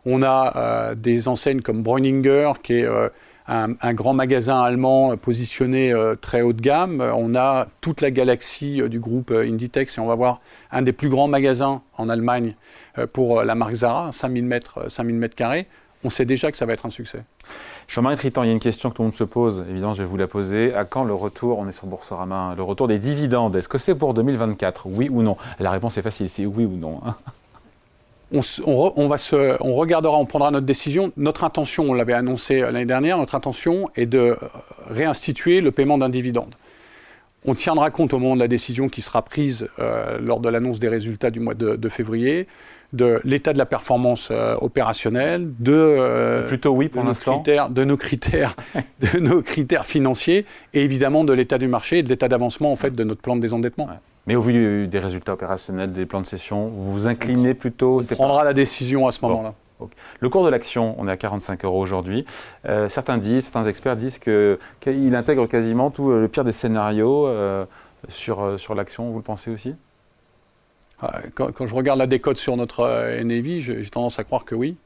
On 0.07 0.23
a 0.23 0.53
euh, 0.55 0.95
des 0.95 1.27
enseignes 1.27 1.61
comme 1.61 1.83
Bräuninger, 1.83 2.53
qui 2.63 2.73
est 2.73 2.87
un, 3.47 3.93
grand 3.93 4.13
magasin 4.13 4.61
allemand 4.61 5.15
positionné 5.17 5.91
euh, 5.93 6.15
très 6.15 6.41
haut 6.41 6.53
de 6.53 6.61
gamme. 6.61 7.01
On 7.01 7.35
a 7.35 7.67
toute 7.81 8.01
la 8.01 8.11
galaxie 8.11 8.81
euh, 8.81 8.89
du 8.89 8.99
groupe 8.99 9.31
euh, 9.31 9.47
Inditex 9.47 9.97
et 9.97 10.01
on 10.01 10.07
va 10.07 10.15
voir 10.15 10.39
un 10.71 10.81
des 10.81 10.93
plus 10.93 11.09
grands 11.09 11.27
magasins 11.27 11.81
en 11.97 12.09
Allemagne 12.09 12.55
pour 13.13 13.43
la 13.43 13.55
marque 13.55 13.73
Zara, 13.73 14.11
5000 14.11 14.45
mètres, 14.45 14.89
5000 14.89 15.15
mètres 15.15 15.35
carrés. 15.35 15.67
On 16.03 16.09
sait 16.09 16.25
déjà 16.25 16.51
que 16.51 16.57
ça 16.57 16.65
va 16.65 16.73
être 16.73 16.85
un 16.85 16.91
succès. 16.91 17.23
Jean-Marie 17.87 18.17
Tritan, 18.17 18.43
il 18.43 18.47
y 18.47 18.49
a 18.49 18.53
une 18.53 18.59
question 18.59 18.89
que 18.89 18.95
tout 18.95 19.01
le 19.01 19.07
monde 19.07 19.15
se 19.15 19.23
pose, 19.23 19.63
évidemment, 19.69 19.93
je 19.93 20.03
vais 20.03 20.09
vous 20.09 20.17
la 20.17 20.27
poser. 20.27 20.73
À 20.73 20.85
quand 20.85 21.03
le 21.03 21.13
retour, 21.13 21.59
on 21.59 21.67
est 21.67 21.71
sur 21.71 21.87
Boursorama, 21.87 22.35
hein, 22.35 22.55
le 22.55 22.63
retour 22.63 22.87
des 22.87 22.99
dividendes? 22.99 23.55
Est-ce 23.55 23.69
que 23.69 23.77
c'est 23.77 23.95
pour 23.95 24.13
2024 24.13 24.87
Oui 24.87 25.09
ou 25.09 25.21
non? 25.21 25.37
La 25.59 25.71
réponse 25.71 25.97
est 25.97 26.01
facile, 26.01 26.29
c'est 26.29 26.45
oui 26.45 26.65
ou 26.65 26.75
non. 26.77 27.01
Hein 27.05 27.15
on, 28.31 29.07
va 29.07 29.17
se, 29.17 29.61
on 29.61 29.73
regardera, 29.73 30.17
on 30.17 30.25
prendra 30.25 30.51
notre 30.51 30.65
décision. 30.65 31.11
Notre 31.17 31.43
intention, 31.43 31.85
on 31.89 31.93
l'avait 31.93 32.13
annoncé 32.13 32.61
euh, 32.61 32.71
l'année 32.71 32.85
dernière, 32.85 33.17
notre 33.17 33.35
intention 33.35 33.89
est 33.95 34.05
de 34.05 34.17
euh, 34.17 34.35
réinstituer 34.89 35.61
le 35.61 35.71
paiement 35.71 35.97
d'un 35.97 36.09
dividende. 36.09 36.55
On 37.45 37.53
tiendra 37.53 37.91
compte 37.91 38.13
au 38.13 38.19
moment 38.19 38.35
de 38.35 38.41
la 38.41 38.47
décision 38.47 38.89
qui 38.89 39.01
sera 39.01 39.21
prise 39.21 39.67
euh, 39.79 40.17
lors 40.19 40.39
de 40.39 40.49
l'annonce 40.49 40.79
des 40.79 40.89
résultats 40.89 41.29
du 41.29 41.39
mois 41.39 41.53
de, 41.53 41.89
février 41.89 42.47
de 42.95 43.21
l'état 43.23 43.53
de 43.53 43.57
la 43.57 43.65
performance 43.65 44.31
opérationnelle, 44.61 45.51
de 45.59 46.45
plutôt 46.47 46.71
oui 46.71 46.89
pour 46.89 47.03
l'instant, 47.03 47.43
de 47.69 47.83
nos 47.83 47.97
critères, 47.97 48.55
de 48.99 49.19
nos 49.19 49.41
critères 49.41 49.85
financiers 49.85 50.45
et 50.73 50.83
évidemment 50.83 51.23
de 51.23 51.33
l'état 51.33 51.57
du 51.57 51.67
marché 51.67 51.99
et 51.99 52.03
de 52.03 52.09
l'état 52.09 52.27
d'avancement 52.27 52.71
en 52.71 52.75
fait 52.75 52.91
de 52.91 53.03
notre 53.03 53.21
plan 53.21 53.35
de 53.35 53.41
désendettement. 53.41 53.89
Mais 54.27 54.35
au 54.35 54.41
vu 54.41 54.87
des 54.87 54.99
résultats 54.99 55.33
opérationnels, 55.33 55.91
des 55.91 56.05
plans 56.05 56.21
de 56.21 56.25
session, 56.25 56.67
vous 56.67 56.91
vous 56.91 57.07
inclinez 57.07 57.53
plutôt 57.53 58.01
On 58.01 58.15
prendra 58.15 58.43
la 58.43 58.53
décision 58.53 59.07
à 59.07 59.11
ce 59.11 59.23
moment-là. 59.25 59.53
Le 60.19 60.29
cours 60.29 60.45
de 60.45 60.49
l'action, 60.49 60.95
on 60.97 61.07
est 61.07 61.11
à 61.11 61.17
45 61.17 61.65
euros 61.65 61.81
aujourd'hui. 61.81 62.25
Euh, 62.65 62.89
certains 62.89 63.17
disent, 63.17 63.45
certains 63.45 63.63
experts 63.63 63.97
disent 63.97 64.19
qu'il 64.19 65.15
intègre 65.15 65.47
quasiment 65.47 65.91
tout 65.91 66.11
euh, 66.11 66.21
le 66.21 66.27
pire 66.27 66.43
des 66.43 66.53
scénarios 66.53 67.27
euh, 67.27 67.65
sur, 68.07 68.59
sur 68.59 68.73
l'action. 68.73 69.09
Vous 69.11 69.17
le 69.17 69.23
pensez 69.23 69.51
aussi? 69.51 69.75
Ah, 71.01 71.21
quand, 71.33 71.65
je 71.65 71.75
regarde 71.75 71.99
la 71.99 72.07
décote 72.07 72.37
sur 72.37 72.55
notre 72.57 73.21
NAV, 73.21 73.59
j'ai 73.59 73.89
tendance 73.89 74.19
à 74.19 74.23
croire 74.23 74.45
que 74.45 74.55
oui. 74.55 74.77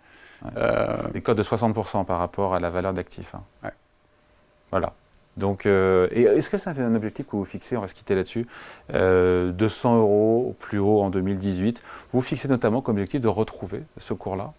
Des 1.14 1.22
codes 1.22 1.38
de 1.38 1.44
60% 1.44 2.06
par 2.06 2.20
rapport 2.20 2.56
à 2.56 2.60
la 2.60 2.70
valeur 2.70 2.94
d'actifs. 2.94 3.36
Hein. 3.36 3.72
Voilà. 4.72 4.94
Donc, 5.38 5.66
euh, 5.66 6.10
est-ce 6.12 6.50
que 6.50 6.58
fait 6.58 6.82
un 6.82 6.96
objectif 6.96 7.26
que 7.26 7.36
vous 7.36 7.46
fixez, 7.46 7.78
on 7.78 7.82
va 7.82 7.88
se 7.88 7.96
quitter 7.96 8.14
là-dessus, 8.14 8.46
200 8.90 8.94
euh, 8.94 9.98
euros 9.98 10.48
au 10.50 10.54
plus 10.54 10.80
haut 10.80 11.02
en 11.02 11.10
2018 11.10 11.82
Vous 12.12 12.22
fixez 12.22 12.48
notamment 12.48 12.82
comme 12.82 12.96
objectif 12.96 13.22
de 13.22 13.28
retrouver 13.30 13.82
ce 13.98 14.14
cours-là? 14.14 14.54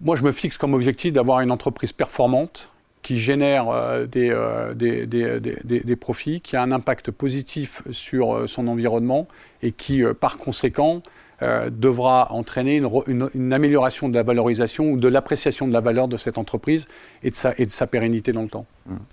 Moi, 0.00 0.14
je 0.14 0.22
me 0.22 0.30
fixe 0.30 0.56
comme 0.56 0.74
objectif 0.74 1.12
d'avoir 1.12 1.40
une 1.40 1.50
entreprise 1.50 1.92
performante 1.92 2.70
qui 3.08 3.16
génère 3.16 3.70
euh, 3.70 4.04
des, 4.04 4.34
des, 4.76 5.96
profits, 5.96 6.42
qui 6.42 6.56
a 6.56 6.62
un 6.62 6.72
impact 6.72 7.10
positif 7.10 7.80
sur 7.90 8.46
son 8.46 8.68
environnement 8.68 9.26
et 9.62 9.72
qui, 9.72 10.02
par 10.20 10.36
conséquent, 10.36 11.02
euh, 11.40 11.70
devra 11.70 12.32
entraîner 12.32 12.82
une, 13.06 13.52
amélioration 13.52 14.10
de 14.10 14.14
la 14.14 14.24
valorisation 14.24 14.90
ou 14.90 14.98
de 14.98 15.06
l'appréciation 15.06 15.66
de 15.66 15.72
la 15.72 15.80
valeur 15.80 16.08
de 16.08 16.18
cette 16.18 16.36
entreprise 16.36 16.86
et 17.22 17.30
de 17.30 17.36
sa, 17.36 17.54
et 17.56 17.64
de 17.64 17.70
sa 17.70 17.86
pérennité 17.86 18.32
dans 18.32 18.42
le 18.42 18.48
temps. 18.48 18.66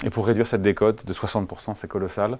Et 0.04 0.10
pour 0.10 0.26
réduire 0.26 0.48
cette 0.48 0.64
décote 0.64 1.06
de 1.06 1.14
60%, 1.14 1.76
c'est 1.76 1.88
colossal. 1.88 2.38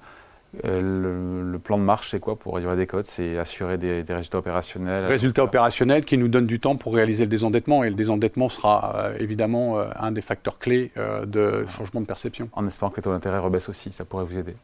Euh, 0.64 1.52
le, 1.52 1.60
plan 1.60 1.78
de 1.78 1.84
marche, 1.84 2.12
c'est 2.12 2.20
quoi 2.20 2.36
pour 2.36 2.56
réduire 2.56 2.72
la 2.72 2.78
décote 2.78 3.06
C'est 3.06 3.38
assurer 3.38 3.78
des, 3.78 4.04
résultats 4.08 4.38
opérationnels? 4.38 5.06
Résultats 5.06 5.44
opérationnels 5.44 6.06
qui 6.06 6.18
nous 6.18 6.28
donnent 6.28 6.46
du 6.46 6.60
temps 6.60 6.76
pour 6.76 6.94
réaliser 6.94 7.26
le 7.26 7.30
désendettement. 7.30 7.84
Et 7.84 7.90
le 7.90 7.96
désendettement 7.96 8.50
sera 8.50 8.96
euh, 8.96 9.18
évidemment 9.20 9.80
un 10.00 10.12
des 10.12 10.22
facteurs 10.22 10.60
clés 10.60 10.92
de 11.26 11.66
changement 11.68 12.02
de 12.02 12.06
perception. 12.06 12.50
En 12.54 12.66
espérant 12.68 12.92
que 12.92 12.98
les 12.98 13.04
taux 13.04 13.12
d'intérêt 13.12 13.40
rebaissent 13.40 13.70
aussi, 13.70 13.92
ça 13.92 14.06
pourrait 14.06 14.26
vous 14.26 14.38
aider. 14.38 14.56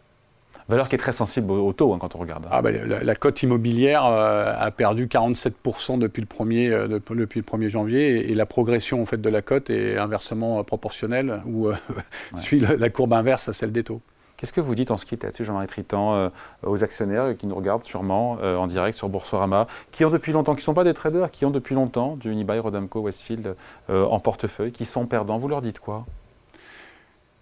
Valeur 0.67 0.89
qui 0.89 0.95
est 0.95 0.99
très 0.99 1.12
sensible 1.12 1.51
au, 1.51 1.73
taux 1.73 1.93
hein, 1.93 1.97
quand 1.99 2.15
on 2.15 2.19
regarde. 2.19 2.45
Ah, 2.49 2.62
bah, 2.62 2.71
la, 2.71 3.15
cote 3.15 3.41
immobilière 3.43 4.06
euh, 4.06 4.54
a 4.58 4.71
perdu 4.71 5.08
47% 5.08 5.99
depuis 5.99 6.21
le 6.21 6.27
1er, 6.27 6.69
euh, 6.69 6.88
depuis 6.88 7.39
le 7.39 7.45
1er 7.45 7.67
janvier 7.67 8.32
et, 8.32 8.36
la 8.36 8.45
progression 8.45 9.01
en 9.01 9.06
fait, 9.06 9.19
de 9.19 9.30
la 9.30 9.41
cote 9.41 9.69
est 9.69 9.97
inversement 9.97 10.60
euh, 10.60 10.63
proportionnelle 10.63 11.41
ou 11.45 11.69
suit 12.38 12.60
la, 12.60 12.89
courbe 12.89 13.13
inverse 13.13 13.49
à 13.49 13.54
celle 13.54 13.71
des 13.71 13.84
taux. 13.84 14.01
Qu'est-ce 14.41 14.54
que 14.54 14.60
vous 14.60 14.73
dites 14.73 14.89
en 14.89 14.97
ce 14.97 15.06
qui 15.06 15.13
est 15.13 15.23
là-dessus, 15.23 15.45
Jean-Marie 15.45 15.67
Tritan, 15.67 16.32
aux 16.65 16.84
actionnaires 16.84 17.38
qui 17.38 17.45
nous 17.45 17.54
regardent 17.54 17.84
sûrement 17.84 18.39
en 18.41 18.65
direct 18.65 18.97
sur 18.97 19.08
Boursorama, 19.08 19.67
qui 19.91 20.04
ont 20.04 20.10
depuis 20.10 20.32
longtemps, 20.32 20.54
qui 20.54 20.62
ne 20.62 20.63
sont 20.63 20.73
pas 20.73 20.84
des 20.84 20.95
traders, 20.95 21.30
qui 21.30 21.45
ont 21.45 21.51
depuis 21.51 21.75
longtemps 21.75 22.15
du 22.15 22.32
Unibail, 22.32 22.58
Rodamco, 22.58 23.01
Westfield 23.01 23.56
en 23.88 24.19
portefeuille, 24.19 24.71
qui 24.71 24.86
sont 24.86 25.06
perdants. 25.06 25.38
Vous 25.38 25.47
leur 25.47 25.62
dites 25.62 25.80
quoi? 25.80 26.06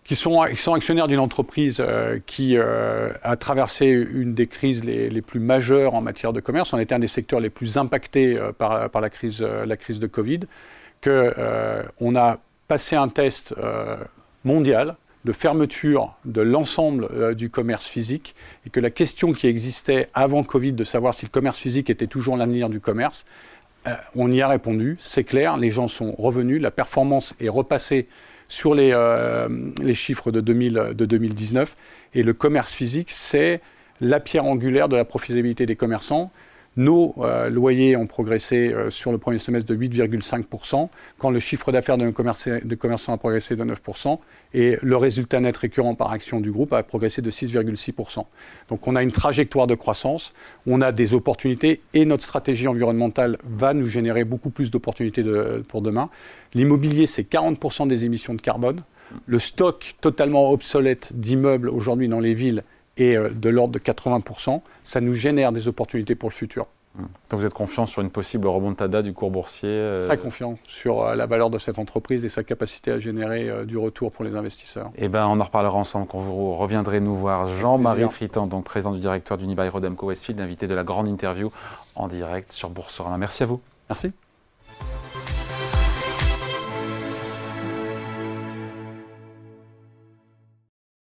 Qui 0.09 0.15
sont, 0.15 0.41
actionnaires 0.41 1.07
d'une 1.07 1.19
entreprise 1.19 1.77
euh, 1.79 2.17
qui 2.25 2.57
euh, 2.57 3.12
a 3.21 3.38
traversé 3.38 3.85
une 3.85 4.33
des 4.33 4.47
crises 4.47 4.83
les, 4.83 5.21
plus 5.21 5.39
majeures 5.39 5.93
en 5.93 6.01
matière 6.01 6.33
de 6.33 6.39
commerce. 6.39 6.73
On 6.73 6.79
était 6.79 6.95
un 6.95 6.99
des 6.99 7.05
secteurs 7.05 7.39
les 7.39 7.51
plus 7.51 7.77
impactés 7.77 8.35
euh, 8.35 8.51
par, 8.51 8.89
par, 8.89 9.01
la, 9.03 9.12
crise, 9.12 9.41
la 9.41 9.77
crise 9.77 9.99
de 9.99 10.07
Covid, 10.07 10.39
qu'on 11.03 12.15
a 12.15 12.39
passé 12.67 12.95
un 12.95 13.07
test 13.07 13.53
mondial 14.43 14.95
de 15.25 15.32
fermeture 15.34 16.15
de 16.25 16.41
l'ensemble 16.41 17.36
du 17.36 17.49
commerce 17.49 17.86
physique 17.86 18.36
et 18.65 18.69
que 18.69 18.79
la 18.79 18.89
question 18.89 19.34
qui 19.34 19.47
existait 19.47 20.08
avant 20.13 20.43
Covid 20.43 20.73
de 20.73 20.84
savoir 20.84 21.13
si 21.13 21.25
le 21.25 21.29
commerce 21.29 21.60
physique 21.60 21.89
était 21.89 22.08
toujours 22.08 22.38
l'avenir 22.38 22.69
du 22.69 22.79
commerce, 22.79 23.25
on 24.15 24.32
y 24.32 24.41
a 24.41 24.47
répondu, 24.47 24.97
c'est 24.99 25.23
clair, 25.23 25.58
les 25.58 25.69
gens 25.69 25.88
sont 25.88 26.13
revenus, 26.13 26.62
la 26.62 26.71
performance 26.71 27.36
est 27.39 27.49
repassée 27.49 28.08
sur 28.47 28.73
les, 28.73 28.91
euh, 28.91 29.47
chiffres 29.93 30.32
de, 30.32 30.41
2000, 30.41 30.93
de 30.95 31.05
2019. 31.05 31.75
Et 32.15 32.23
le 32.23 32.34
commerce 32.34 32.73
physique, 32.73 33.12
c'est 33.12 33.62
la 34.01 34.19
pierre 34.19 34.45
angulaire 34.45 34.89
de 34.89 34.95
la 34.95 35.05
profitabilité 35.05 35.65
des 35.65 35.75
commerçants. 35.75 36.32
Nos 36.79 37.13
euh, 37.17 37.49
loyers 37.49 37.97
ont 37.97 38.07
progressé 38.07 38.71
euh, 38.71 38.89
sur 38.89 39.11
le 39.11 39.17
premier 39.17 39.37
semestre 39.37 39.69
de 39.69 39.75
8,5%, 39.75 40.87
quand 41.17 41.29
le 41.29 41.39
chiffre 41.39 41.73
d'affaires 41.73 41.97
de 41.97 42.05
nos 42.05 42.13
commerçants 42.13 43.11
a 43.11 43.17
progressé 43.17 43.57
de 43.57 43.65
9%, 43.65 44.17
et 44.53 44.77
le 44.81 44.95
résultat 44.95 45.41
net 45.41 45.57
récurrent 45.57 45.93
par 45.95 46.13
action 46.13 46.39
du 46.39 46.53
groupe 46.53 46.71
a 46.71 46.81
progressé 46.81 47.21
de 47.21 47.29
6,6%. 47.31 48.23
Donc 48.69 48.87
on 48.87 48.95
a 48.95 49.03
une 49.03 49.11
trajectoire 49.11 49.67
de 49.67 49.75
croissance, 49.75 50.33
on 50.65 50.79
a 50.79 50.93
des 50.93 51.13
opportunités, 51.13 51.81
et 51.93 52.05
notre 52.05 52.23
stratégie 52.23 52.69
environnementale 52.69 53.39
va 53.43 53.73
nous 53.73 53.87
générer 53.87 54.23
beaucoup 54.23 54.49
plus 54.49 54.71
d'opportunités 54.71 55.25
pour 55.67 55.81
demain. 55.81 56.09
L'immobilier, 56.53 57.07
c'est 57.07 57.29
40% 57.29 57.89
des 57.89 58.05
émissions 58.05 58.35
de 58.35 58.41
carbone. 58.41 58.83
Le 59.25 59.37
stock 59.37 59.95
totalement 59.99 60.49
obsolète 60.49 61.11
d'immeubles 61.13 61.67
aujourd'hui 61.67 62.07
dans 62.07 62.21
les 62.21 62.33
villes 62.33 62.63
et 62.99 63.15
euh, 63.15 63.29
de 63.29 63.49
l'ordre 63.49 63.73
de 63.73 63.79
80%, 63.79 64.62
ça 64.83 65.01
nous 65.01 65.13
génère 65.13 65.51
des 65.51 65.67
opportunités 65.67 66.13
pour 66.13 66.29
le 66.29 66.35
futur. 66.35 66.67
Hum. 66.97 67.07
Donc 67.29 67.39
vous 67.39 67.45
êtes 67.45 67.53
confiant 67.53 67.85
sur 67.85 68.01
une 68.01 68.09
possible 68.09 68.47
remontada 68.47 69.01
du 69.01 69.13
cours 69.13 69.29
boursier 69.29 69.69
euh, 69.69 70.07
Très 70.07 70.17
confiant 70.17 70.57
sur 70.65 71.03
euh, 71.03 71.15
la 71.15 71.27
valeur 71.27 71.49
de 71.49 71.59
cette 71.59 71.79
entreprise 71.79 72.25
et 72.25 72.29
sa 72.29 72.43
capacité 72.43 72.91
à 72.91 72.97
générer 72.97 73.65
du 73.65 73.77
retour 73.77 74.12
pour 74.12 74.25
les 74.25 74.35
investisseurs. 74.35 74.91
Eh 74.95 75.07
ben, 75.07 75.27
on 75.27 75.39
en 75.39 75.43
reparlera 75.43 75.77
ensemble 75.77 76.07
quand 76.07 76.19
vous 76.19 76.53
reviendrez 76.55 76.99
nous 76.99 77.15
voir. 77.15 77.47
Jean-Marie 77.47 78.07
Tritan, 78.09 78.47
donc 78.47 78.65
président 78.65 78.91
du 78.91 78.99
directeur 78.99 79.38
d'Unibail 79.38 79.69
Rodamco 79.69 80.07
Westfield, 80.07 80.41
invité 80.41 80.67
de 80.67 80.75
la 80.75 80.83
grande 80.83 81.07
interview 81.07 81.51
en 81.95 82.07
direct 82.07 82.51
sur 82.51 82.69
Boursorama. 82.69 83.17
Merci 83.17 83.43
à 83.43 83.45
vous. 83.45 83.62
Merci. 83.89 84.12